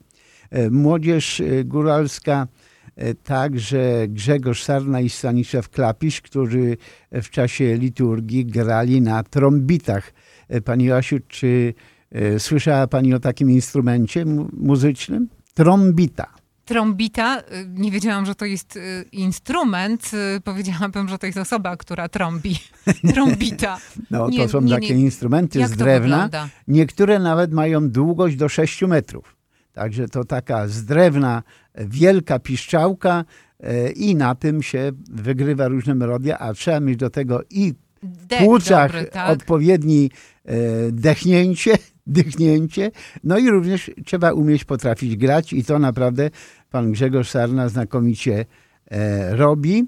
E, 0.50 0.69
młodzież 0.69 1.41
e, 1.41 1.63
góralska 1.63 2.47
E, 2.95 3.13
także 3.13 4.07
Grzegorz 4.07 4.63
Sarna 4.63 5.01
i 5.01 5.09
Stanisław 5.09 5.69
Klapisz, 5.69 6.21
którzy 6.21 6.77
w 7.11 7.29
czasie 7.29 7.77
liturgii 7.77 8.45
grali 8.45 9.01
na 9.01 9.23
trombitach. 9.23 10.13
E, 10.51 10.62
pani 10.62 10.86
Joasiu, 10.86 11.17
czy 11.27 11.74
e, 12.12 12.39
słyszała 12.39 12.88
Pani 12.88 13.13
o 13.13 13.20
takim 13.20 13.51
instrumencie 13.51 14.25
muzycznym? 14.53 15.29
Trombita. 15.53 16.27
Trombita, 16.65 17.41
nie 17.67 17.91
wiedziałam, 17.91 18.25
że 18.25 18.36
to 18.36 18.46
jest 18.46 18.79
instrument. 19.12 20.12
Powiedziałabym, 20.43 21.10
że 21.10 21.17
to 21.17 21.25
jest 21.25 21.38
osoba, 21.38 21.77
która 21.77 22.10
trąbi. 22.10 22.55
Trombita. 23.13 23.77
No, 24.12 24.29
to 24.29 24.50
są 24.50 24.62
nie, 24.62 24.74
takie 24.74 24.96
nie. 24.96 25.01
instrumenty 25.01 25.67
z 25.67 25.72
drewna. 25.72 26.29
Niektóre 26.67 27.20
nawet 27.20 27.53
mają 27.53 27.89
długość 27.89 28.36
do 28.36 28.50
6 28.50 28.81
metrów. 28.81 29.36
Także 29.74 30.08
to 30.08 30.24
taka 30.24 30.67
z 30.67 30.86
drewna 30.86 31.43
wielka 31.75 32.39
piszczałka 32.39 33.25
e, 33.60 33.91
i 33.91 34.15
na 34.15 34.36
tym 34.36 34.63
się 34.63 34.91
wygrywa 35.12 35.67
różne 35.67 35.96
melodie, 35.96 36.38
a 36.38 36.53
trzeba 36.53 36.79
mieć 36.79 36.98
do 36.98 37.10
tego 37.10 37.41
i 37.50 37.74
w 38.03 38.38
płucach 38.38 39.10
tak. 39.10 39.29
odpowiedni 39.29 40.10
e, 40.46 40.55
dechnięcie 40.91 41.72
dychnięcie. 42.08 42.91
No 43.24 43.38
i 43.38 43.50
również 43.50 43.91
trzeba 44.05 44.34
umieć 44.34 44.65
potrafić 44.65 45.15
grać 45.17 45.53
i 45.53 45.63
to 45.63 45.79
naprawdę 45.79 46.29
pan 46.72 46.91
Grzegorz 46.91 47.29
Sarna 47.29 47.70
znakomicie 47.70 48.46
e, 48.91 49.36
robi. 49.36 49.86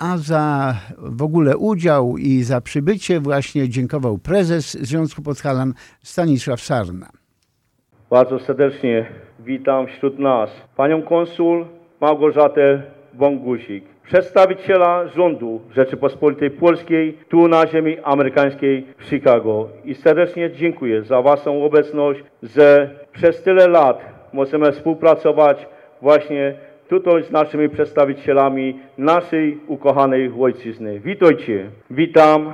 A 0.00 0.18
za 0.18 0.74
w 0.98 1.22
ogóle 1.22 1.56
udział 1.56 2.18
i 2.18 2.42
za 2.42 2.60
przybycie 2.60 3.20
właśnie 3.20 3.68
dziękował 3.68 4.18
prezes 4.18 4.72
Związku 4.72 5.22
Podhalan 5.22 5.74
Stanisław 6.02 6.60
Sarna. 6.60 7.10
Bardzo 8.10 8.38
serdecznie 8.38 9.06
witam 9.40 9.86
wśród 9.86 10.18
nas 10.18 10.50
panią 10.76 11.02
konsul 11.02 11.66
Małgorzatę 12.00 12.82
Wąguzik, 13.14 13.84
przedstawiciela 14.10 15.06
rządu 15.06 15.60
Rzeczypospolitej 15.74 16.50
Polskiej 16.50 17.18
tu 17.28 17.48
na 17.48 17.66
ziemi 17.66 17.96
amerykańskiej 18.02 18.86
w 18.98 19.04
Chicago. 19.04 19.68
I 19.84 19.94
serdecznie 19.94 20.50
dziękuję 20.50 21.02
za 21.02 21.22
waszą 21.22 21.64
obecność, 21.64 22.20
że 22.42 22.90
przez 23.12 23.42
tyle 23.42 23.68
lat 23.68 24.04
możemy 24.32 24.72
współpracować 24.72 25.66
właśnie 26.02 26.54
tutaj 26.88 27.22
z 27.22 27.30
naszymi 27.30 27.68
przedstawicielami 27.68 28.78
naszej 28.98 29.58
ukochanej 29.66 30.32
ojczyzny. 30.40 31.00
Witajcie, 31.00 31.70
witam 31.90 32.52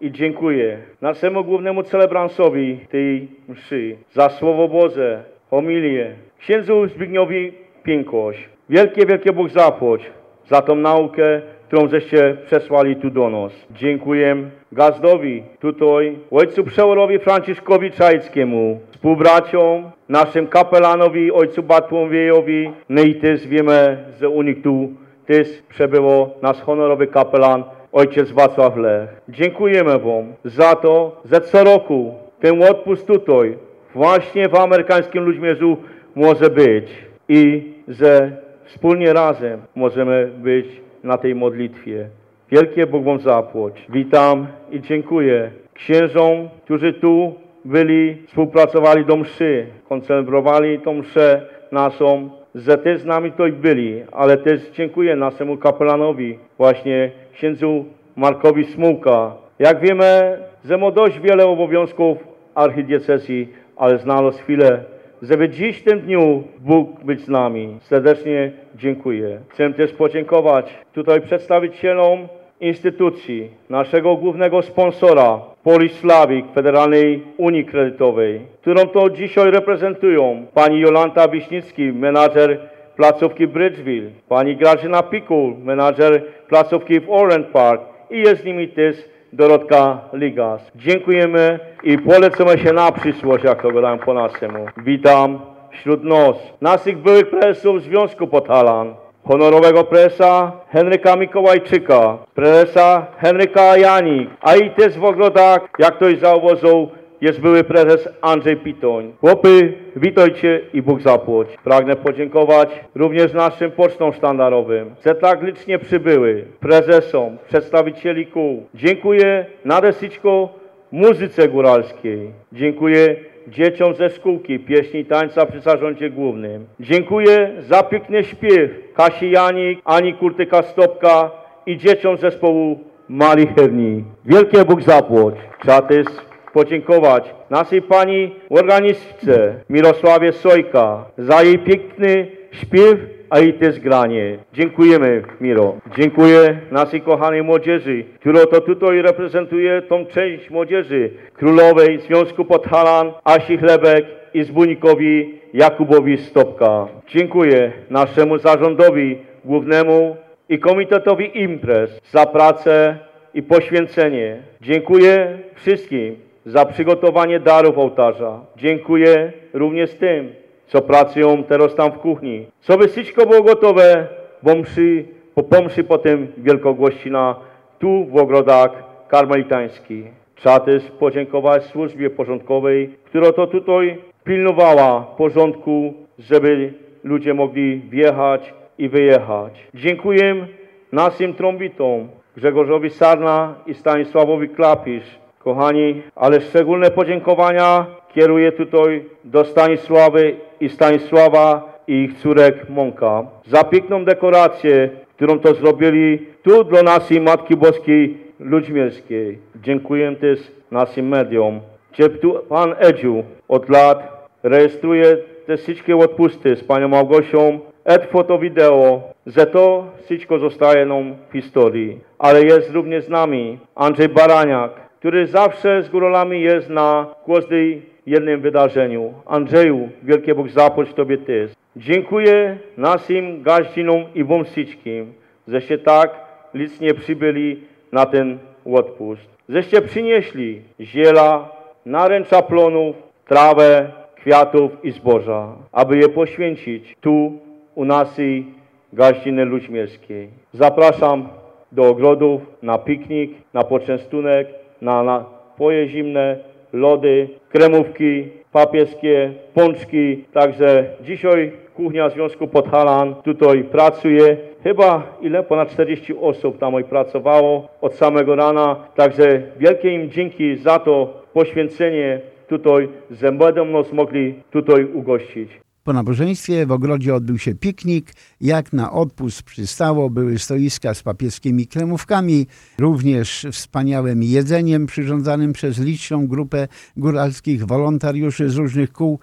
i 0.00 0.10
dziękuję 0.10 0.78
naszemu 1.00 1.44
głównemu 1.44 1.82
celebransowi 1.82 2.78
tej 2.90 3.28
mszy 3.48 3.96
za 4.12 4.28
Słowo 4.28 4.68
Boże, 4.68 5.24
homilię, 5.50 6.12
księdzu 6.38 6.86
Zbigniewowi 6.86 7.52
Piękoś. 7.82 8.48
Wielkie, 8.68 9.06
wielkie 9.06 9.32
Bóg 9.32 9.50
zapłać 9.50 10.00
za 10.46 10.62
tą 10.62 10.74
naukę, 10.74 11.40
którą 11.68 11.88
żeście 11.88 12.36
przesłali 12.46 12.96
tu 12.96 13.10
do 13.10 13.30
nas. 13.30 13.52
Dziękuję 13.70 14.36
gazdowi 14.72 15.42
tutaj, 15.60 16.18
ojcu 16.30 16.64
przełorowi 16.64 17.18
Franciszkowi 17.18 17.90
Czajckiemu, 17.90 18.80
współbraciom, 18.90 19.90
naszym 20.08 20.46
kapelanowi, 20.46 21.32
ojcu 21.32 21.62
Bartłomiejowi. 21.62 22.70
No 22.88 23.02
i 23.02 23.14
też 23.14 23.46
wiemy, 23.46 24.04
że 24.20 24.28
u 24.28 24.42
nich 24.42 24.62
tu 24.62 24.88
też 25.26 25.48
przebyło 25.68 26.30
nasz 26.42 26.60
honorowy 26.60 27.06
kapelan, 27.06 27.64
ojciec 27.92 28.30
Wacław 28.30 28.76
Lech. 28.76 29.08
Dziękujemy 29.28 29.98
Wam 29.98 30.32
za 30.44 30.74
to, 30.74 31.22
że 31.24 31.40
co 31.40 31.64
roku 31.64 32.14
ten 32.40 32.62
odpust 32.62 33.06
tutaj, 33.06 33.58
właśnie 33.94 34.48
w 34.48 34.54
amerykańskim 34.54 35.24
Ludźmierzu 35.24 35.76
może 36.14 36.50
być 36.50 36.86
i 37.28 37.72
że 37.88 38.43
wspólnie 38.64 39.12
razem 39.12 39.60
możemy 39.74 40.30
być 40.38 40.66
na 41.04 41.18
tej 41.18 41.34
modlitwie. 41.34 42.08
Wielkie 42.50 42.86
Bóg 42.86 43.04
Wam 43.04 43.20
zapłać. 43.20 43.86
Witam 43.88 44.46
i 44.70 44.80
dziękuję 44.80 45.50
księżom, 45.74 46.48
którzy 46.64 46.92
tu 46.92 47.34
byli, 47.64 48.16
współpracowali 48.26 49.04
do 49.04 49.16
mszy, 49.16 49.66
koncentrowali 49.88 50.80
tą 50.80 50.94
mszę 50.94 51.42
naszą, 51.72 52.30
że 52.54 52.78
też 52.78 53.00
z 53.00 53.04
nami 53.04 53.32
tutaj 53.32 53.52
byli, 53.52 54.02
ale 54.12 54.36
też 54.36 54.70
dziękuję 54.72 55.16
naszemu 55.16 55.56
kapelanowi, 55.56 56.38
właśnie 56.58 57.10
księdzu 57.34 57.84
Markowi 58.16 58.64
Smułka. 58.64 59.32
Jak 59.58 59.80
wiemy, 59.80 60.38
że 60.64 60.78
ma 60.78 60.90
dość 60.90 61.20
wiele 61.20 61.46
obowiązków 61.46 62.18
archidiecezji, 62.54 63.48
ale 63.76 63.98
znalazł 63.98 64.38
chwilę, 64.38 64.84
żeby 65.24 65.48
dziś 65.48 65.78
w 65.78 65.84
tym 65.84 66.00
dniu 66.00 66.42
Bóg 66.60 67.04
być 67.04 67.20
z 67.20 67.28
nami. 67.28 67.78
Serdecznie 67.80 68.52
dziękuję. 68.74 69.40
Chcę 69.48 69.72
też 69.72 69.92
podziękować 69.92 70.74
tutaj 70.92 71.20
przedstawicielom 71.20 72.28
instytucji, 72.60 73.50
naszego 73.70 74.16
głównego 74.16 74.62
sponsora, 74.62 75.40
Polish 75.62 75.92
Slavic, 75.92 76.46
Federalnej 76.54 77.22
Unii 77.36 77.64
Kredytowej, 77.64 78.40
którą 78.60 78.86
to 78.86 79.10
dzisiaj 79.10 79.50
reprezentują 79.50 80.46
pani 80.54 80.80
Jolanta 80.80 81.28
Wiśnicki, 81.28 81.92
menadżer 81.92 82.58
placówki 82.96 83.46
Bridgeville, 83.46 84.10
pani 84.28 84.56
Grażyna 84.56 85.02
Pikul, 85.02 85.54
menadżer 85.58 86.22
placówki 86.48 87.00
w 87.00 87.10
Orland 87.10 87.46
Park 87.46 87.82
i 88.10 88.18
jest 88.18 88.42
z 88.42 88.44
nimi 88.44 88.68
też 88.68 88.96
Dorotka 89.34 90.00
Ligas. 90.12 90.70
Dziękujemy 90.74 91.58
i 91.82 91.98
polecamy 91.98 92.58
się 92.58 92.72
na 92.72 92.92
przyszłość, 92.92 93.44
jak 93.44 93.62
to 93.62 93.70
gadałem 93.70 93.98
po 93.98 94.14
naszemu. 94.14 94.66
Witam 94.76 95.40
wśród 95.70 96.04
nas 96.04 96.36
naszych 96.60 96.98
byłych 96.98 97.30
prezesów 97.30 97.82
Związku 97.82 98.26
Podhalan, 98.26 98.94
honorowego 99.24 99.84
prezesa 99.84 100.52
Henryka 100.68 101.16
Mikołajczyka, 101.16 102.18
prezesa 102.34 103.06
Henryka 103.18 103.76
Janik, 103.76 104.30
a 104.40 104.56
i 104.56 104.70
też 104.70 104.98
w 104.98 105.04
ogrodach, 105.04 105.60
jak 105.78 105.96
ktoś 105.96 106.18
zauważył, 106.18 106.88
jest 107.24 107.40
były 107.40 107.64
prezes 107.64 108.08
Andrzej 108.22 108.56
Pitoń. 108.56 109.12
Chłopy, 109.20 109.72
witajcie 109.96 110.60
i 110.72 110.82
Bóg 110.82 111.00
zapłać. 111.00 111.48
Pragnę 111.64 111.96
podziękować 111.96 112.68
również 112.94 113.32
naszym 113.32 113.70
pocztom 113.70 114.12
sztandarowym, 114.12 114.94
że 115.06 115.14
tak 115.14 115.42
licznie 115.42 115.78
przybyły, 115.78 116.44
prezesom, 116.60 117.36
przedstawicieli 117.48 118.26
kół. 118.26 118.66
Dziękuję 118.74 119.46
nade 119.64 119.92
wszystko 119.92 120.48
muzyce 120.92 121.48
góralskiej. 121.48 122.30
Dziękuję 122.52 123.16
dzieciom 123.48 123.94
ze 123.94 124.10
szkółki 124.10 124.58
pieśni 124.58 125.00
i 125.00 125.04
tańca 125.04 125.46
przy 125.46 125.60
zarządzie 125.60 126.10
głównym. 126.10 126.66
Dziękuję 126.80 127.50
za 127.60 127.82
piękny 127.82 128.24
śpiew 128.24 128.70
Kasi 128.94 129.30
Janik, 129.30 129.78
Ani 129.84 130.14
Kurtyka 130.14 130.62
Stopka 130.62 131.30
i 131.66 131.76
dzieciom 131.76 132.16
zespołu 132.16 132.78
Mali 133.08 133.46
Herni. 133.46 134.04
Wielkie 134.24 134.64
Bóg 134.64 134.82
zapłać. 134.82 135.34
Trzeba 135.60 135.82
też 135.82 136.06
podziękować 136.54 137.34
naszej 137.50 137.82
pani 137.82 138.34
organistce 138.50 139.54
Mirosławie 139.70 140.32
Sojka 140.32 141.04
za 141.18 141.42
jej 141.42 141.58
piękny 141.58 142.26
śpiew, 142.52 142.96
a 143.30 143.40
i 143.40 143.52
też 143.52 143.80
granie. 143.80 144.38
Dziękujemy, 144.52 145.22
Miro. 145.40 145.74
Dziękuję 145.98 146.58
naszej 146.70 147.00
kochanej 147.00 147.42
młodzieży, 147.42 148.04
która 148.20 148.46
to 148.46 148.60
tutaj 148.60 149.02
reprezentuje 149.02 149.82
tą 149.82 150.06
część 150.06 150.50
młodzieży 150.50 151.10
Królowej 151.34 152.00
Związku 152.00 152.44
Podhalan, 152.44 153.12
Asi 153.24 153.58
Chlebek 153.58 154.04
i 154.34 154.44
Zbunikowi 154.44 155.34
Jakubowi 155.54 156.18
Stopka. 156.18 156.88
Dziękuję 157.08 157.72
naszemu 157.90 158.38
zarządowi 158.38 159.18
głównemu 159.44 160.16
i 160.48 160.58
komitetowi 160.58 161.40
imprez 161.42 162.00
za 162.10 162.26
pracę 162.26 162.98
i 163.34 163.42
poświęcenie. 163.42 164.42
Dziękuję 164.60 165.38
wszystkim 165.54 166.23
za 166.46 166.64
przygotowanie 166.64 167.40
darów 167.40 167.78
ołtarza. 167.78 168.40
Dziękuję 168.56 169.32
również 169.52 169.94
tym, 169.94 170.32
co 170.66 170.82
pracują 170.82 171.44
teraz 171.44 171.74
tam 171.74 171.92
w 171.92 171.98
kuchni. 171.98 172.46
Co 172.60 172.78
by 172.78 172.88
wszystko 172.88 173.26
było 173.26 173.42
gotowe, 173.42 174.06
bo 174.42 174.54
mszy, 174.54 175.04
po 175.34 175.42
pomszy 175.42 175.84
potem 175.84 176.28
wielkogłościna 176.38 177.36
tu 177.78 178.06
w 178.06 178.16
ogrodach 178.16 178.70
karmelitańskich. 179.08 180.04
Trzeba 180.34 180.60
też 180.60 180.82
podziękować 180.90 181.64
służbie 181.64 182.10
porządkowej, 182.10 182.90
która 183.04 183.32
to 183.32 183.46
tutaj 183.46 183.98
pilnowała 184.24 185.00
porządku, 185.00 185.94
żeby 186.18 186.72
ludzie 187.04 187.34
mogli 187.34 187.80
wjechać 187.90 188.54
i 188.78 188.88
wyjechać. 188.88 189.66
Dziękuję 189.74 190.46
naszym 190.92 191.34
trąbitom, 191.34 192.08
Grzegorzowi 192.36 192.90
Sarna 192.90 193.54
i 193.66 193.74
Stanisławowi 193.74 194.48
Klapisz. 194.48 195.23
Kochani, 195.44 196.02
ale 196.16 196.40
szczególne 196.40 196.90
podziękowania 196.90 197.86
kieruję 198.14 198.52
tutaj 198.52 199.04
do 199.24 199.44
Stanisławy 199.44 200.36
i 200.60 200.68
Stanisława 200.68 201.72
i 201.88 201.94
ich 202.02 202.18
córek 202.18 202.68
Mąka 202.68 203.22
za 203.46 203.64
piękną 203.64 204.04
dekorację, 204.04 204.90
którą 205.16 205.38
to 205.38 205.54
zrobili 205.54 206.26
tu 206.42 206.64
dla 206.64 206.82
naszej 206.82 207.20
Matki 207.20 207.56
Boskiej 207.56 208.18
Ludźmierskiej. 208.40 209.38
Dziękuję 209.62 210.16
też 210.16 210.38
naszym 210.70 211.08
mediom, 211.08 211.60
gdzie 211.92 212.08
tu 212.08 212.34
Pan 212.48 212.74
Edziu 212.78 213.24
od 213.48 213.68
lat 213.68 214.28
rejestruje 214.42 215.16
te 215.46 215.56
wszystkie 215.56 215.96
odpusty 215.96 216.56
z 216.56 216.64
Panią 216.64 216.88
Małgosią, 216.88 217.60
et 217.84 218.04
foto 218.10 218.38
wideo, 218.38 219.02
że 219.26 219.46
to 219.46 219.86
wszystko 220.04 220.38
zostaje 220.38 220.86
nam 220.86 221.14
w 221.28 221.32
historii. 221.32 222.00
Ale 222.18 222.42
jest 222.42 222.70
również 222.70 223.04
z 223.04 223.08
nami 223.08 223.58
Andrzej 223.74 224.08
Baraniak, 224.08 224.70
który 225.04 225.26
zawsze 225.26 225.82
z 225.82 225.88
górolami 225.88 226.40
jest 226.40 226.70
na 226.70 227.14
każdej 227.26 227.82
jednym 228.06 228.40
wydarzeniu. 228.40 229.14
Andrzeju, 229.26 229.88
wielkie 230.02 230.34
Bóg 230.34 230.48
zapłać 230.48 230.92
Tobie 230.92 231.18
też. 231.18 231.50
Dziękuję 231.76 232.58
naszym 232.76 233.42
gaździnom 233.42 234.04
i 234.14 234.24
wam 234.24 234.44
wszystkim, 234.44 235.12
żeście 235.48 235.78
tak 235.78 236.10
licznie 236.54 236.94
przybyli 236.94 237.60
na 237.92 238.06
ten 238.06 238.38
odpust. 238.74 239.28
Żeście 239.48 239.82
przynieśli 239.82 240.62
ziela, 240.80 241.48
naręcza 241.86 242.42
plonów, 242.42 242.96
trawę, 243.28 243.90
kwiatów 244.16 244.72
i 244.82 244.90
zboża, 244.90 245.52
aby 245.72 245.96
je 245.96 246.08
poświęcić 246.08 246.96
tu 247.00 247.32
u 247.74 247.84
naszej 247.84 248.46
gaździny 248.92 249.44
luźmierskiej. 249.44 250.28
Zapraszam 250.52 251.28
do 251.72 251.88
ogrodów 251.88 252.40
na 252.62 252.78
piknik, 252.78 253.30
na 253.54 253.64
poczęstunek, 253.64 254.63
na 254.84 255.02
napoje 255.02 255.88
zimne 255.88 256.36
lody, 256.72 257.28
kremówki 257.48 258.28
papieskie, 258.52 259.32
pączki. 259.54 260.24
Także 260.32 260.84
dzisiaj 261.00 261.52
kuchnia 261.74 262.08
Związku 262.08 262.46
Podhalan 262.48 263.14
tutaj 263.14 263.64
pracuje. 263.64 264.36
Chyba 264.62 265.02
ile? 265.20 265.42
Ponad 265.42 265.70
40 265.70 266.14
osób 266.20 266.58
tam 266.58 266.84
pracowało 266.84 267.68
od 267.80 267.94
samego 267.94 268.36
rana. 268.36 268.76
Także 268.94 269.42
wielkie 269.58 269.94
im 269.94 270.10
dzięki 270.10 270.56
za 270.56 270.78
to 270.78 271.22
poświęcenie 271.32 272.20
tutaj, 272.48 272.88
że 273.10 273.32
będą 273.32 273.64
nas 273.64 273.92
mogli 273.92 274.34
tutaj 274.50 274.84
ugościć. 274.84 275.63
Po 275.84 275.92
nabożeństwie 275.92 276.66
w 276.66 276.72
ogrodzie 276.72 277.14
odbył 277.14 277.38
się 277.38 277.54
piknik. 277.54 278.12
Jak 278.40 278.72
na 278.72 278.92
odpust 278.92 279.42
przystało, 279.42 280.10
były 280.10 280.38
stoiska 280.38 280.94
z 280.94 281.02
papieskimi 281.02 281.66
kremówkami, 281.66 282.46
również 282.78 283.46
wspaniałym 283.52 284.22
jedzeniem 284.22 284.86
przyrządzanym 284.86 285.52
przez 285.52 285.78
liczną 285.78 286.26
grupę 286.26 286.68
góralskich 286.96 287.66
wolontariuszy 287.66 288.50
z 288.50 288.56
różnych 288.56 288.92
kół. 288.92 289.18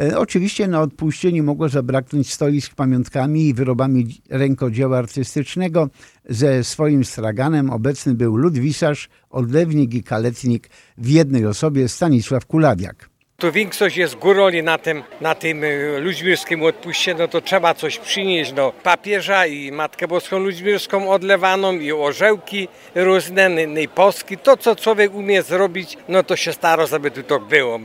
E, 0.00 0.18
oczywiście 0.18 0.68
na 0.68 0.80
odpuście 0.80 1.32
nie 1.32 1.42
mogło 1.42 1.68
zabraknąć 1.68 2.32
stoisk 2.32 2.74
pamiątkami 2.74 3.48
i 3.48 3.54
wyrobami 3.54 4.20
rękodzieła 4.30 4.98
artystycznego. 4.98 5.88
Ze 6.28 6.64
swoim 6.64 7.04
straganem 7.04 7.70
obecny 7.70 8.14
był 8.14 8.36
ludwisarz, 8.36 9.08
odlewnik 9.30 9.94
i 9.94 10.02
kaletnik 10.02 10.70
w 10.98 11.08
jednej 11.08 11.46
osobie 11.46 11.88
Stanisław 11.88 12.46
Kulawiak. 12.46 13.09
Tu 13.40 13.52
większość 13.52 13.96
jest 13.96 14.14
góroli 14.14 14.62
na 14.62 14.78
tym, 14.78 15.02
na 15.20 15.34
tym 15.34 15.64
y, 15.64 15.98
ludźmirskim 16.00 16.62
odpuście, 16.62 17.14
no 17.14 17.28
to 17.28 17.40
trzeba 17.40 17.74
coś 17.74 17.98
przynieść, 17.98 18.52
no 18.52 18.72
papieża 18.82 19.46
i 19.46 19.72
Matkę 19.72 20.08
Boską 20.08 20.38
Ludźmirską 20.38 21.10
odlewaną 21.10 21.72
i 21.72 21.92
orzełki 21.92 22.68
różne, 22.94 23.50
i 23.82 23.88
poski, 23.88 24.38
to 24.38 24.56
co 24.56 24.76
człowiek 24.76 25.14
umie 25.14 25.42
zrobić, 25.42 25.98
no 26.08 26.22
to 26.22 26.36
się 26.36 26.52
staro, 26.52 26.86
żeby 26.86 27.10
tu 27.10 27.22
to 27.22 27.40
było, 27.40 27.80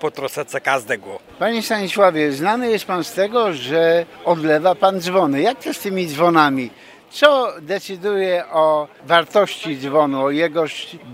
po 0.00 0.10
troszeczce 0.10 0.60
każdego. 0.60 1.18
Panie 1.38 1.62
Stanisławie, 1.62 2.32
znany 2.32 2.70
jest 2.70 2.84
Pan 2.84 3.04
z 3.04 3.12
tego, 3.12 3.52
że 3.52 4.06
odlewa 4.24 4.74
Pan 4.74 5.00
dzwony. 5.00 5.40
Jak 5.40 5.64
to 5.64 5.74
z 5.74 5.78
tymi 5.78 6.06
dzwonami? 6.06 6.70
Co 7.10 7.52
decyduje 7.60 8.44
o 8.52 8.88
wartości 9.04 9.78
dzwonu, 9.78 10.24
o 10.24 10.30
jego 10.30 10.64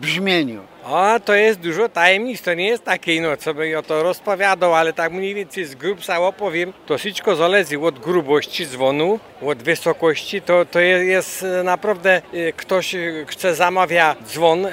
brzmieniu? 0.00 0.75
O, 0.88 1.20
to 1.24 1.34
jest 1.34 1.60
dużo 1.60 1.88
tajemnic, 1.88 2.42
to 2.42 2.54
nie 2.54 2.66
jest 2.66 2.84
takie, 2.84 3.20
no, 3.20 3.36
co 3.36 3.54
by 3.54 3.78
o 3.78 3.82
to 3.82 4.02
rozpowiadał, 4.02 4.74
ale 4.74 4.92
tak 4.92 5.12
mniej 5.12 5.34
więcej 5.34 5.64
z 5.64 5.74
grubsa 5.74 6.20
opowiem. 6.20 6.72
Wszystko 6.98 7.36
zależy 7.36 7.80
od 7.80 7.98
grubości 7.98 8.66
dzwonu, 8.66 9.18
od 9.42 9.62
wysokości, 9.62 10.42
to, 10.42 10.64
to 10.64 10.80
jest 10.80 11.46
naprawdę, 11.64 12.22
y, 12.34 12.52
ktoś 12.56 12.94
y, 12.94 13.24
chce 13.28 13.54
zamawia 13.54 14.16
dzwon, 14.26 14.66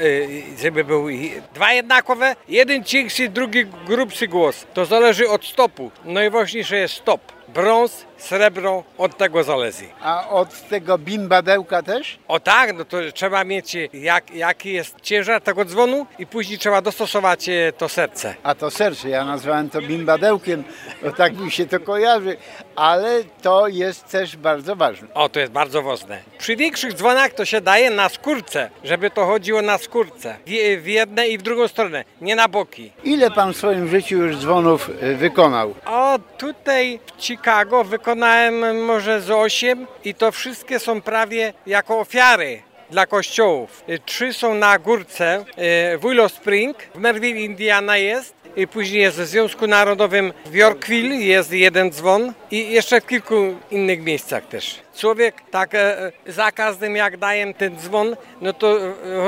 żeby 0.62 0.84
był 0.84 1.08
dwa 1.54 1.74
jednakowe, 1.74 2.36
jeden 2.48 2.84
cięższy, 2.84 3.30
drugi 3.30 3.66
grubszy 3.66 4.28
głos. 4.28 4.66
To 4.74 4.86
zależy 4.86 5.30
od 5.30 5.46
stopu. 5.46 5.92
Najważniejsze 6.06 6.78
jest 6.78 6.94
stop. 6.94 7.22
Brąz, 7.54 8.06
srebro, 8.18 8.84
od 8.98 9.18
tego 9.18 9.44
zależy. 9.44 9.86
A 10.02 10.30
od 10.30 10.68
tego 10.68 10.98
bimbadełka 10.98 11.84
też? 11.84 12.20
O 12.28 12.40
tak, 12.40 12.78
no 12.78 12.86
to 12.86 12.98
trzeba 13.14 13.44
mieć 13.44 13.78
jak, 13.94 14.32
jaki 14.32 14.74
jest 14.74 15.02
ciężar 15.02 15.42
tego 15.42 15.66
dzwonu 15.66 16.06
i 16.20 16.28
później 16.28 16.58
trzeba 16.60 16.82
dostosować 16.82 17.50
e, 17.50 17.74
to 17.78 17.90
serce. 17.90 18.36
A 18.44 18.56
to 18.56 18.72
serce, 18.72 19.10
ja 19.10 19.26
nazwałem 19.26 19.70
to 19.70 19.82
bimbadełkiem, 19.82 20.64
bo 21.04 21.12
tak 21.12 21.38
mi 21.38 21.52
się 21.52 21.66
to 21.66 21.80
kojarzy, 21.80 22.38
ale 22.76 23.24
to 23.42 23.68
jest 23.68 24.12
też 24.12 24.38
bardzo 24.38 24.76
ważne. 24.76 25.08
O, 25.14 25.30
to 25.30 25.40
jest 25.40 25.52
bardzo 25.52 25.82
ważne. 25.82 26.20
Przy 26.38 26.56
większych 26.56 26.94
dzwonach 26.94 27.34
to 27.34 27.46
się 27.46 27.62
daje 27.62 27.90
na 27.90 28.10
skórce, 28.10 28.70
żeby 28.84 29.10
to 29.10 29.26
chodziło 29.26 29.62
na 29.62 29.78
skórce. 29.78 30.38
W, 30.48 30.82
w 30.82 30.88
jedne 30.88 31.28
i 31.28 31.38
w 31.38 31.42
drugą 31.42 31.68
stronę, 31.68 32.06
nie 32.22 32.36
na 32.36 32.48
boki. 32.48 32.92
Ile 33.04 33.32
pan 33.32 33.54
w 33.54 33.58
swoim 33.58 33.88
życiu 33.88 34.16
już 34.16 34.38
dzwonów 34.38 34.90
e, 35.02 35.14
wykonał? 35.14 35.74
O, 35.86 36.20
tutaj 36.38 37.00
w 37.18 37.24
Chicago 37.24 37.84
wykonał 37.84 38.04
wykonałem 38.04 38.86
może 38.86 39.22
z 39.22 39.32
osiem 39.32 39.88
i 40.04 40.16
to 40.16 40.32
wszystkie 40.32 40.80
są 40.80 41.02
prawie 41.02 41.54
jako 41.66 42.00
ofiary 42.00 42.62
dla 42.90 43.06
kościołów. 43.06 43.84
Trzy 44.06 44.34
są 44.34 44.54
na 44.54 44.80
górce 44.80 45.46
w 45.58 46.00
Willow 46.02 46.32
Spring, 46.32 46.78
w 46.96 47.00
Merville, 47.00 47.40
Indiana 47.40 47.98
jest. 47.98 48.36
I 48.56 48.68
później 48.68 49.02
jest 49.02 49.22
w 49.22 49.26
Związku 49.26 49.68
Narodowym 49.68 50.34
w 50.46 50.56
Yorkville 50.56 51.16
jest 51.16 51.52
jeden 51.52 51.92
dzwon 51.92 52.34
i 52.52 52.72
jeszcze 52.72 53.02
w 53.02 53.06
kilku 53.06 53.36
innych 53.72 54.04
miejscach 54.04 54.48
też. 54.48 54.80
Człowiek 54.96 55.36
tak 55.52 55.76
e, 55.76 56.12
za 56.28 56.52
każdym 56.52 56.96
jak 56.96 57.18
daję 57.18 57.54
ten 57.54 57.78
dzwon, 57.80 58.16
no 58.42 58.54
to 58.54 58.80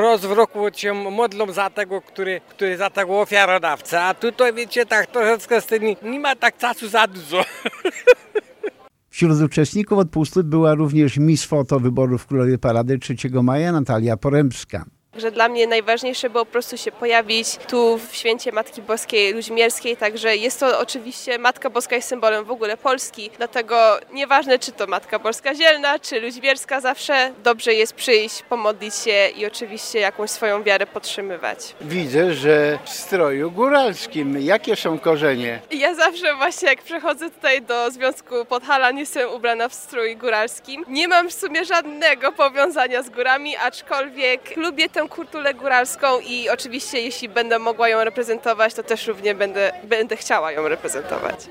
raz 0.02 0.22
w 0.22 0.32
roku 0.32 0.60
się 0.76 0.94
modlą 0.94 1.52
za 1.52 1.70
tego, 1.70 2.02
który, 2.02 2.42
który 2.50 2.78
za 2.78 2.90
tego 2.90 3.22
ofiarodawcę. 3.22 4.02
A 4.02 4.14
tutaj 4.14 4.54
wiecie 4.54 4.86
tak 4.86 5.08
troszeczkę 5.08 5.62
z 5.62 5.66
tym 5.66 5.84
nie 6.04 6.20
ma 6.20 6.36
tak 6.36 6.58
czasu 6.58 6.88
za 6.88 7.08
dużo. 7.08 7.46
Wśród 9.10 9.42
uczestników 9.42 9.98
odpustu 9.98 10.44
była 10.44 10.74
również 10.74 11.18
Miss 11.18 11.46
Foto 11.46 11.80
wyborów 11.80 12.28
Królowej 12.28 12.58
Parady 12.58 13.00
3 13.00 13.16
maja 13.44 13.72
Natalia 13.72 14.18
Porębska 14.18 14.86
że 15.18 15.32
dla 15.32 15.50
mnie 15.50 15.68
najważniejsze 15.68 16.30
było 16.30 16.46
po 16.46 16.52
prostu 16.52 16.78
się 16.78 16.92
pojawić 16.92 17.48
tu 17.68 17.98
w 17.98 18.16
święcie 18.16 18.52
Matki 18.52 18.82
Boskiej 18.82 19.34
Ludźmierskiej, 19.34 19.98
także 19.98 20.36
jest 20.36 20.60
to 20.60 20.80
oczywiście 20.80 21.40
Matka 21.40 21.70
Boska 21.70 21.96
jest 21.96 22.08
symbolem 22.08 22.46
w 22.46 22.52
ogóle 22.52 22.78
Polski, 22.78 23.30
dlatego 23.38 24.00
nieważne 24.14 24.60
czy 24.60 24.72
to 24.72 24.88
Matka 24.88 25.20
Boska 25.20 25.56
Zielna, 25.56 26.00
czy 26.00 26.22
Ludźmierska, 26.22 26.82
zawsze 26.82 27.32
dobrze 27.44 27.74
jest 27.74 27.94
przyjść, 27.94 28.42
pomodlić 28.42 28.96
się 28.96 29.28
i 29.38 29.46
oczywiście 29.46 30.00
jakąś 30.00 30.30
swoją 30.30 30.64
wiarę 30.64 30.88
podtrzymywać. 30.88 31.76
Widzę, 31.82 32.34
że 32.34 32.80
w 32.86 32.90
stroju 32.90 33.52
góralskim. 33.52 34.42
Jakie 34.42 34.76
są 34.76 35.00
korzenie? 35.00 35.60
Ja 35.72 35.96
zawsze 35.96 36.36
właśnie 36.36 36.70
jak 36.70 36.82
przychodzę 36.82 37.30
tutaj 37.30 37.62
do 37.62 37.92
Związku 37.92 38.46
Podhalan 38.46 38.98
jestem 38.98 39.30
ubrana 39.30 39.70
w 39.70 39.74
strój 39.74 40.18
góralskim. 40.18 40.86
Nie 40.88 41.08
mam 41.08 41.30
w 41.30 41.34
sumie 41.34 41.66
żadnego 41.66 42.32
powiązania 42.32 43.04
z 43.04 43.10
górami, 43.10 43.58
aczkolwiek 43.58 44.58
lubię 44.58 44.90
tę 44.90 45.05
kulturę 45.10 45.54
góralską 45.54 46.08
i 46.28 46.50
oczywiście 46.50 47.02
jeśli 47.02 47.30
będę 47.30 47.60
mogła 47.60 47.90
ją 47.90 48.04
reprezentować, 48.04 48.74
to 48.74 48.84
też 48.84 49.08
również 49.08 49.38
będę, 49.38 49.72
będę 49.90 50.18
chciała 50.18 50.52
ją 50.52 50.68
reprezentować. 50.68 51.50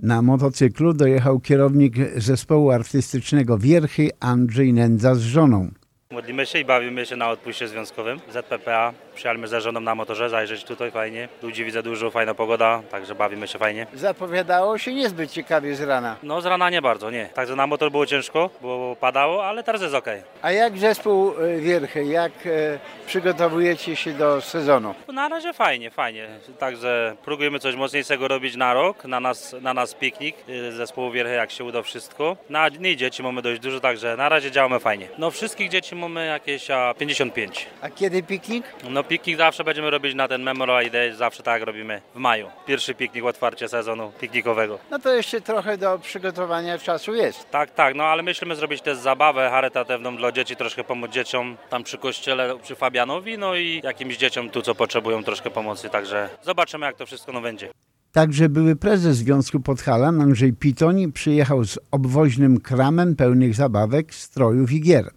Na 0.00 0.22
motocyklu 0.22 0.92
dojechał 0.92 1.40
kierownik 1.40 1.94
zespołu 2.16 2.70
artystycznego 2.70 3.58
Wierchy 3.58 4.10
Andrzej 4.20 4.72
Nędza 4.72 5.14
z 5.14 5.20
żoną. 5.20 5.70
Modlimy 6.10 6.46
się 6.46 6.58
i 6.58 6.64
bawimy 6.64 7.06
się 7.06 7.16
na 7.16 7.30
odpuście 7.30 7.68
związkowym. 7.68 8.20
ZPPA, 8.30 8.92
przyjechaliśmy 9.14 9.48
za 9.48 9.60
żoną 9.60 9.80
na 9.80 9.94
motorze, 9.94 10.28
zajrzeć 10.28 10.64
tutaj 10.64 10.90
fajnie. 10.90 11.28
Ludzi 11.42 11.64
widzę 11.64 11.82
dużo, 11.82 12.10
fajna 12.10 12.34
pogoda, 12.34 12.82
także 12.90 13.14
bawimy 13.14 13.48
się 13.48 13.58
fajnie. 13.58 13.86
Zapowiadało 13.94 14.78
się 14.78 14.94
niezbyt 14.94 15.30
ciekawie 15.30 15.74
z 15.76 15.80
rana. 15.80 16.16
No 16.22 16.40
z 16.40 16.46
rana 16.46 16.70
nie 16.70 16.82
bardzo, 16.82 17.10
nie. 17.10 17.26
Także 17.26 17.56
na 17.56 17.66
motor 17.66 17.90
było 17.90 18.06
ciężko, 18.06 18.50
bo 18.62 18.96
padało, 19.00 19.46
ale 19.46 19.62
teraz 19.62 19.82
jest 19.82 19.94
ok. 19.94 20.06
A 20.42 20.52
jak 20.52 20.78
zespół 20.78 21.34
e, 21.40 21.56
Wierchy, 21.60 22.04
jak 22.04 22.32
e, 22.46 22.78
przygotowujecie 23.06 23.96
się 23.96 24.12
do 24.12 24.40
sezonu? 24.40 24.94
Na 25.12 25.28
razie 25.28 25.52
fajnie, 25.52 25.90
fajnie. 25.90 26.28
Także 26.58 27.16
próbujemy 27.24 27.58
coś 27.58 27.74
mocniejszego 27.74 28.28
robić 28.28 28.56
na 28.56 28.74
rok, 28.74 29.04
na 29.04 29.20
nas, 29.20 29.56
na 29.60 29.74
nas 29.74 29.94
piknik 29.94 30.36
e, 30.68 30.72
zespołu 30.72 31.10
Wierchy, 31.10 31.34
jak 31.34 31.50
się 31.50 31.64
uda 31.64 31.82
wszystko. 31.82 32.36
Na 32.50 32.70
dni 32.70 32.96
dzieci 32.96 33.22
mamy 33.22 33.42
dość 33.42 33.60
dużo, 33.60 33.80
także 33.80 34.16
na 34.16 34.28
razie 34.28 34.50
działamy 34.50 34.80
fajnie. 34.80 35.08
No 35.18 35.30
wszystkich 35.30 35.68
dzieci 35.68 35.94
mamy 35.94 36.26
jakieś 36.26 36.70
a, 36.70 36.94
55. 36.94 37.66
A 37.82 37.90
kiedy 37.90 38.22
piknik? 38.22 38.64
No 38.90 39.03
piknik 39.08 39.36
zawsze 39.36 39.64
będziemy 39.64 39.90
robić 39.90 40.14
na 40.14 40.28
ten 40.28 40.42
Memorial 40.42 40.90
Day, 40.90 41.14
zawsze 41.14 41.42
tak 41.42 41.62
robimy 41.62 42.00
w 42.14 42.18
maju. 42.18 42.48
Pierwszy 42.66 42.94
piknik, 42.94 43.24
otwarcie 43.24 43.68
sezonu 43.68 44.12
piknikowego. 44.20 44.78
No 44.90 44.98
to 44.98 45.14
jeszcze 45.14 45.40
trochę 45.40 45.78
do 45.78 45.98
przygotowania 45.98 46.78
czasu 46.78 47.14
jest. 47.14 47.50
Tak, 47.50 47.70
tak, 47.70 47.94
no 47.94 48.04
ale 48.04 48.22
myślimy 48.22 48.56
zrobić 48.56 48.82
też 48.82 48.98
zabawę 48.98 49.50
charytatywną 49.50 50.16
dla 50.16 50.32
dzieci, 50.32 50.56
troszkę 50.56 50.84
pomóc 50.84 51.10
dzieciom 51.10 51.56
tam 51.70 51.84
przy 51.84 51.98
kościele, 51.98 52.58
przy 52.62 52.74
Fabianowi, 52.74 53.38
no 53.38 53.56
i 53.56 53.80
jakimś 53.84 54.16
dzieciom 54.16 54.50
tu, 54.50 54.62
co 54.62 54.74
potrzebują 54.74 55.24
troszkę 55.24 55.50
pomocy, 55.50 55.90
także 55.90 56.28
zobaczymy 56.42 56.86
jak 56.86 56.96
to 56.96 57.06
wszystko 57.06 57.32
no 57.32 57.40
będzie. 57.40 57.68
Także 58.12 58.48
były 58.48 58.76
prezes 58.76 59.16
Związku 59.16 59.60
Podhalan 59.60 60.20
Andrzej 60.20 60.52
Pitoń 60.52 61.12
przyjechał 61.12 61.64
z 61.64 61.78
obwoźnym 61.90 62.60
kramem 62.60 63.16
pełnych 63.16 63.54
zabawek, 63.54 64.14
strojów 64.14 64.72
i 64.72 64.80
gier. 64.80 65.10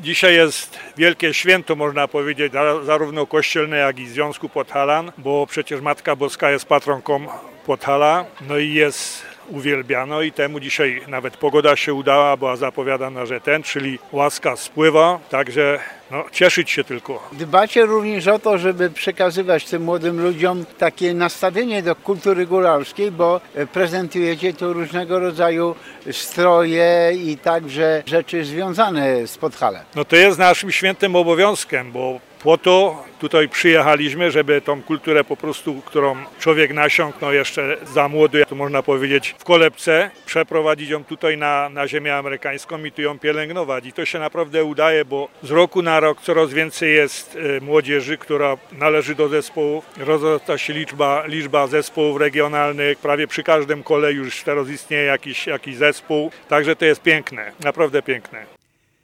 Dzisiaj 0.00 0.34
jest 0.34 0.78
wielkie 0.96 1.34
święto, 1.34 1.76
można 1.76 2.08
powiedzieć, 2.08 2.52
zarówno 2.84 3.26
kościelne, 3.26 3.76
jak 3.76 3.98
i 3.98 4.06
Związku 4.06 4.48
Podhalan, 4.48 5.12
bo 5.18 5.46
przecież 5.46 5.80
Matka 5.80 6.16
Boska 6.16 6.50
jest 6.50 6.64
patronką 6.66 7.26
Podhala, 7.66 8.24
no 8.48 8.58
i 8.58 8.72
jest 8.74 9.22
uwielbiano 9.48 10.22
i 10.22 10.32
temu 10.32 10.60
dzisiaj 10.60 11.02
nawet 11.08 11.36
pogoda 11.36 11.76
się 11.76 11.94
udała, 11.94 12.36
była 12.36 12.56
zapowiadana, 12.56 13.26
że 13.26 13.40
ten, 13.40 13.62
czyli 13.62 13.98
łaska 14.12 14.56
spływa, 14.56 15.18
także 15.30 15.80
no, 16.10 16.24
cieszyć 16.32 16.70
się 16.70 16.84
tylko. 16.84 17.28
Dbacie 17.32 17.86
również 17.86 18.28
o 18.28 18.38
to, 18.38 18.58
żeby 18.58 18.90
przekazywać 18.90 19.64
tym 19.64 19.82
młodym 19.82 20.22
ludziom 20.22 20.64
takie 20.78 21.14
nastawienie 21.14 21.82
do 21.82 21.96
kultury 21.96 22.46
góralskiej, 22.46 23.12
bo 23.12 23.40
e, 23.54 23.66
prezentujecie 23.66 24.54
tu 24.54 24.72
różnego 24.72 25.18
rodzaju 25.18 25.74
stroje 26.12 27.12
i 27.14 27.38
także 27.38 28.02
rzeczy 28.06 28.44
związane 28.44 29.26
z 29.26 29.38
Podhalem. 29.38 29.82
No 29.94 30.04
to 30.04 30.16
jest 30.16 30.38
naszym 30.38 30.72
świętym 30.72 31.16
obowiązkiem, 31.16 31.92
bo 31.92 32.20
po 32.42 32.58
to 32.58 33.04
tutaj 33.18 33.48
przyjechaliśmy, 33.48 34.30
żeby 34.30 34.60
tą 34.60 34.82
kulturę 34.82 35.24
po 35.24 35.36
prostu, 35.36 35.82
którą 35.86 36.16
człowiek 36.38 36.74
nasiąknął 36.74 37.32
jeszcze 37.32 37.76
za 37.94 38.08
młody, 38.08 38.44
to 38.48 38.54
można 38.54 38.82
powiedzieć 38.82 39.34
w 39.38 39.44
kolebce, 39.44 40.10
przeprowadzić 40.26 40.90
ją 40.90 41.04
tutaj 41.04 41.36
na, 41.36 41.68
na 41.68 41.88
ziemię 41.88 42.16
amerykańską 42.16 42.84
i 42.84 42.92
tu 42.92 43.02
ją 43.02 43.18
pielęgnować. 43.18 43.86
I 43.86 43.92
to 43.92 44.04
się 44.04 44.18
naprawdę 44.18 44.64
udaje, 44.64 45.04
bo 45.04 45.28
z 45.42 45.50
roku 45.50 45.82
na 45.82 45.95
rok 46.00 46.22
coraz 46.22 46.52
więcej 46.52 46.94
jest 46.94 47.38
e, 47.58 47.60
młodzieży, 47.60 48.18
która 48.18 48.56
należy 48.78 49.14
do 49.14 49.28
zespołów. 49.28 49.84
Rozrasta 49.96 50.58
się 50.58 50.72
liczba, 50.72 51.26
liczba 51.26 51.66
zespołów 51.66 52.20
regionalnych. 52.20 52.98
Prawie 52.98 53.26
przy 53.26 53.42
każdym 53.42 53.82
kole 53.82 54.12
już 54.12 54.42
teraz 54.42 54.68
istnieje 54.68 55.04
jakiś, 55.04 55.46
jakiś 55.46 55.76
zespół. 55.76 56.30
Także 56.48 56.76
to 56.76 56.84
jest 56.84 57.02
piękne, 57.02 57.52
naprawdę 57.64 58.02
piękne. 58.02 58.46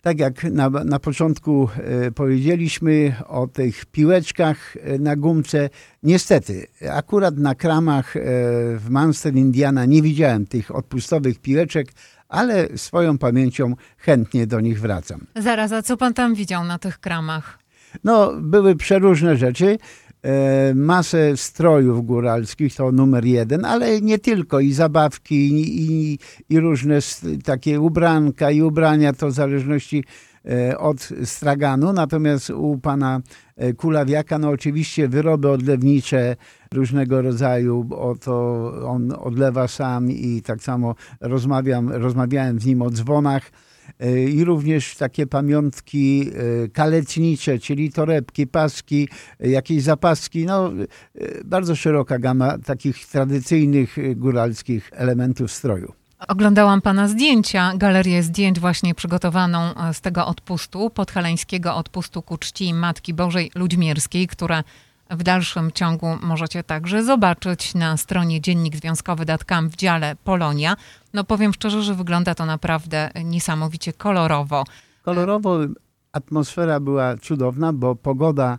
Tak 0.02 0.18
jak 0.18 0.44
na, 0.44 0.70
na 0.70 0.98
początku 0.98 1.68
e, 1.76 2.11
powiedzieliśmy 2.11 3.14
o 3.28 3.46
tych 3.46 3.87
piłeczkach 3.87 4.76
e, 4.76 4.98
na 4.98 5.16
gumce, 5.16 5.70
niestety 6.02 6.66
akurat 6.90 7.37
na 7.38 7.55
kramach 7.55 8.14
w 8.76 8.87
Munster, 8.90 9.35
Indiana 9.35 9.85
nie 9.85 10.02
widziałem 10.02 10.46
tych 10.46 10.74
odpustowych 10.74 11.38
piłeczek, 11.38 11.88
ale 12.33 12.68
swoją 12.79 13.18
pamięcią 13.18 13.75
chętnie 13.99 14.47
do 14.47 14.61
nich 14.61 14.81
wracam. 14.81 15.27
Zaraz, 15.37 15.73
a 15.73 15.83
co 15.83 15.97
pan 15.97 16.14
tam 16.14 16.35
widział 16.35 16.64
na 16.64 16.79
tych 16.79 16.99
kramach? 16.99 17.59
No, 18.05 18.33
były 18.40 18.77
przeróżne 18.77 19.37
rzeczy. 19.37 19.79
E, 20.23 20.75
masę 20.75 21.37
strojów 21.37 22.07
góralskich, 22.07 22.75
to 22.75 22.92
numer 22.92 23.25
jeden, 23.25 23.64
ale 23.64 24.01
nie 24.01 24.18
tylko, 24.18 24.61
i 24.61 24.73
zabawki, 24.73 25.35
i, 25.35 25.83
i, 25.83 26.18
i 26.49 26.61
różne 26.61 26.99
takie 27.45 27.81
ubranka 27.81 28.51
i 28.51 28.62
ubrania, 28.62 29.12
to 29.12 29.29
w 29.29 29.33
zależności 29.33 30.05
od 30.78 31.09
straganu. 31.24 31.92
Natomiast 31.92 32.50
u 32.50 32.78
pana 32.78 33.20
e, 33.57 33.72
Kulawiaka, 33.72 34.38
no 34.38 34.48
oczywiście 34.48 35.09
wyroby 35.09 35.50
odlewnicze 35.50 36.37
różnego 36.74 37.22
rodzaju, 37.22 37.85
bo 37.85 38.14
to 38.16 38.35
on 38.87 39.12
odlewa 39.18 39.68
sam 39.68 40.11
i 40.11 40.42
tak 40.42 40.62
samo 40.62 40.94
rozmawiam, 41.20 41.92
rozmawiałem 41.92 42.61
z 42.61 42.66
nim 42.66 42.83
o 42.83 42.90
dzwonach 42.90 43.50
E, 43.98 44.24
i 44.24 44.44
również 44.44 44.96
takie 44.96 45.26
pamiątki 45.26 46.31
e, 46.35 46.68
kaletnicze, 46.68 47.59
czyli 47.59 47.92
torebki, 47.92 48.46
paski, 48.46 49.09
e, 49.40 49.48
jakieś 49.48 49.83
zapaski, 49.83 50.46
no 50.46 50.72
bardzo 51.44 51.76
szeroka 51.76 52.18
gama 52.18 52.59
takich 52.59 53.07
tradycyjnych 53.07 53.96
góralskich 54.16 54.90
elementów 54.92 55.52
stroju. 55.52 56.01
Oglądałam 56.28 56.80
pana 56.80 57.08
zdjęcia, 57.08 57.72
galerię 57.76 58.22
zdjęć 58.22 58.61
właśnie 58.61 58.94
przygotowaną 58.94 59.74
z 59.92 60.00
tego 60.00 60.26
odpustu, 60.26 60.90
podhaleńskiego 60.90 61.76
odpustu 61.76 62.22
ku 62.22 62.37
czci 62.38 62.74
Matki 62.74 63.14
Bożej 63.14 63.50
Ludźmierskiej, 63.54 64.26
które 64.26 64.62
w 65.11 65.22
dalszym 65.22 65.72
ciągu 65.72 66.06
możecie 66.22 66.62
także 66.64 67.04
zobaczyć 67.04 67.74
na 67.74 67.96
stronie 67.96 68.40
dziennik 68.40 68.76
związkowy.com 68.76 69.68
w 69.68 69.76
dziale 69.76 70.16
Polonia. 70.24 70.76
No 71.12 71.24
powiem 71.24 71.52
szczerze, 71.52 71.82
że 71.82 71.94
wygląda 71.94 72.35
to 72.35 72.46
naprawdę 72.46 73.11
niesamowicie 73.24 73.92
kolorowo. 73.92 74.64
Kolorowo 75.02 75.58
atmosfera 76.12 76.80
była 76.80 77.16
cudowna, 77.16 77.72
bo 77.72 77.94
pogoda 77.94 78.58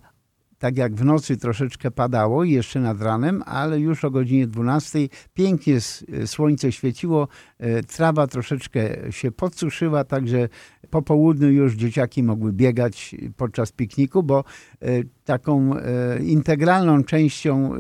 tak 0.63 0.77
jak 0.77 0.95
w 0.95 1.05
nocy 1.05 1.37
troszeczkę 1.37 1.91
padało 1.91 2.43
jeszcze 2.43 2.79
nad 2.79 3.01
ranem, 3.01 3.43
ale 3.45 3.79
już 3.79 4.05
o 4.05 4.11
godzinie 4.11 4.47
12 4.47 4.99
pięknie 5.33 5.77
słońce 6.25 6.71
świeciło, 6.71 7.27
e, 7.59 7.83
trawa 7.83 8.27
troszeczkę 8.27 9.11
się 9.11 9.31
podsuszyła, 9.31 10.03
także 10.03 10.49
po 10.89 11.01
południu 11.01 11.49
już 11.49 11.73
dzieciaki 11.73 12.23
mogły 12.23 12.53
biegać 12.53 13.15
podczas 13.37 13.71
pikniku, 13.71 14.23
bo 14.23 14.43
e, 14.81 14.87
taką 15.25 15.75
e, 15.75 16.23
integralną 16.23 17.03
częścią 17.03 17.71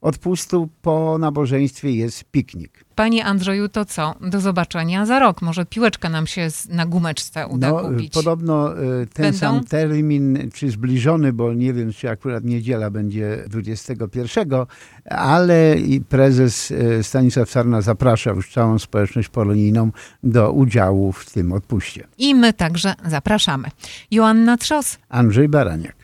odpustu 0.00 0.68
po 0.82 1.18
nabożeństwie 1.18 1.90
jest 1.90 2.24
piknik. 2.24 2.84
Panie 3.00 3.24
Andrzeju, 3.24 3.68
to 3.68 3.84
co? 3.84 4.14
Do 4.20 4.40
zobaczenia 4.40 5.06
za 5.06 5.18
rok. 5.18 5.42
Może 5.42 5.66
piłeczkę 5.66 6.08
nam 6.08 6.26
się 6.26 6.48
na 6.68 6.86
gumeczce 6.86 7.46
uda 7.46 7.70
no, 7.70 7.80
kupić. 7.80 8.14
Podobno 8.14 8.74
ten 9.12 9.24
Będą? 9.24 9.38
sam 9.38 9.64
termin, 9.64 10.50
czy 10.54 10.70
zbliżony, 10.70 11.32
bo 11.32 11.52
nie 11.52 11.72
wiem, 11.72 11.92
czy 11.92 12.10
akurat 12.10 12.44
niedziela 12.44 12.90
będzie 12.90 13.44
21, 13.48 14.48
ale 15.04 15.76
prezes 16.08 16.72
e, 16.72 17.02
Stanisław 17.02 17.50
Sarna 17.50 17.80
zaprasza 17.80 18.30
już 18.30 18.52
całą 18.52 18.78
społeczność 18.78 19.28
polonijną 19.28 19.90
do 20.22 20.52
udziału 20.52 21.12
w 21.12 21.30
tym 21.30 21.52
odpuście. 21.52 22.06
I 22.18 22.34
my 22.34 22.52
także 22.52 22.94
zapraszamy. 23.06 23.68
Joanna 24.10 24.56
Trzos. 24.56 24.98
Andrzej 25.08 25.48
Baraniak. 25.48 25.99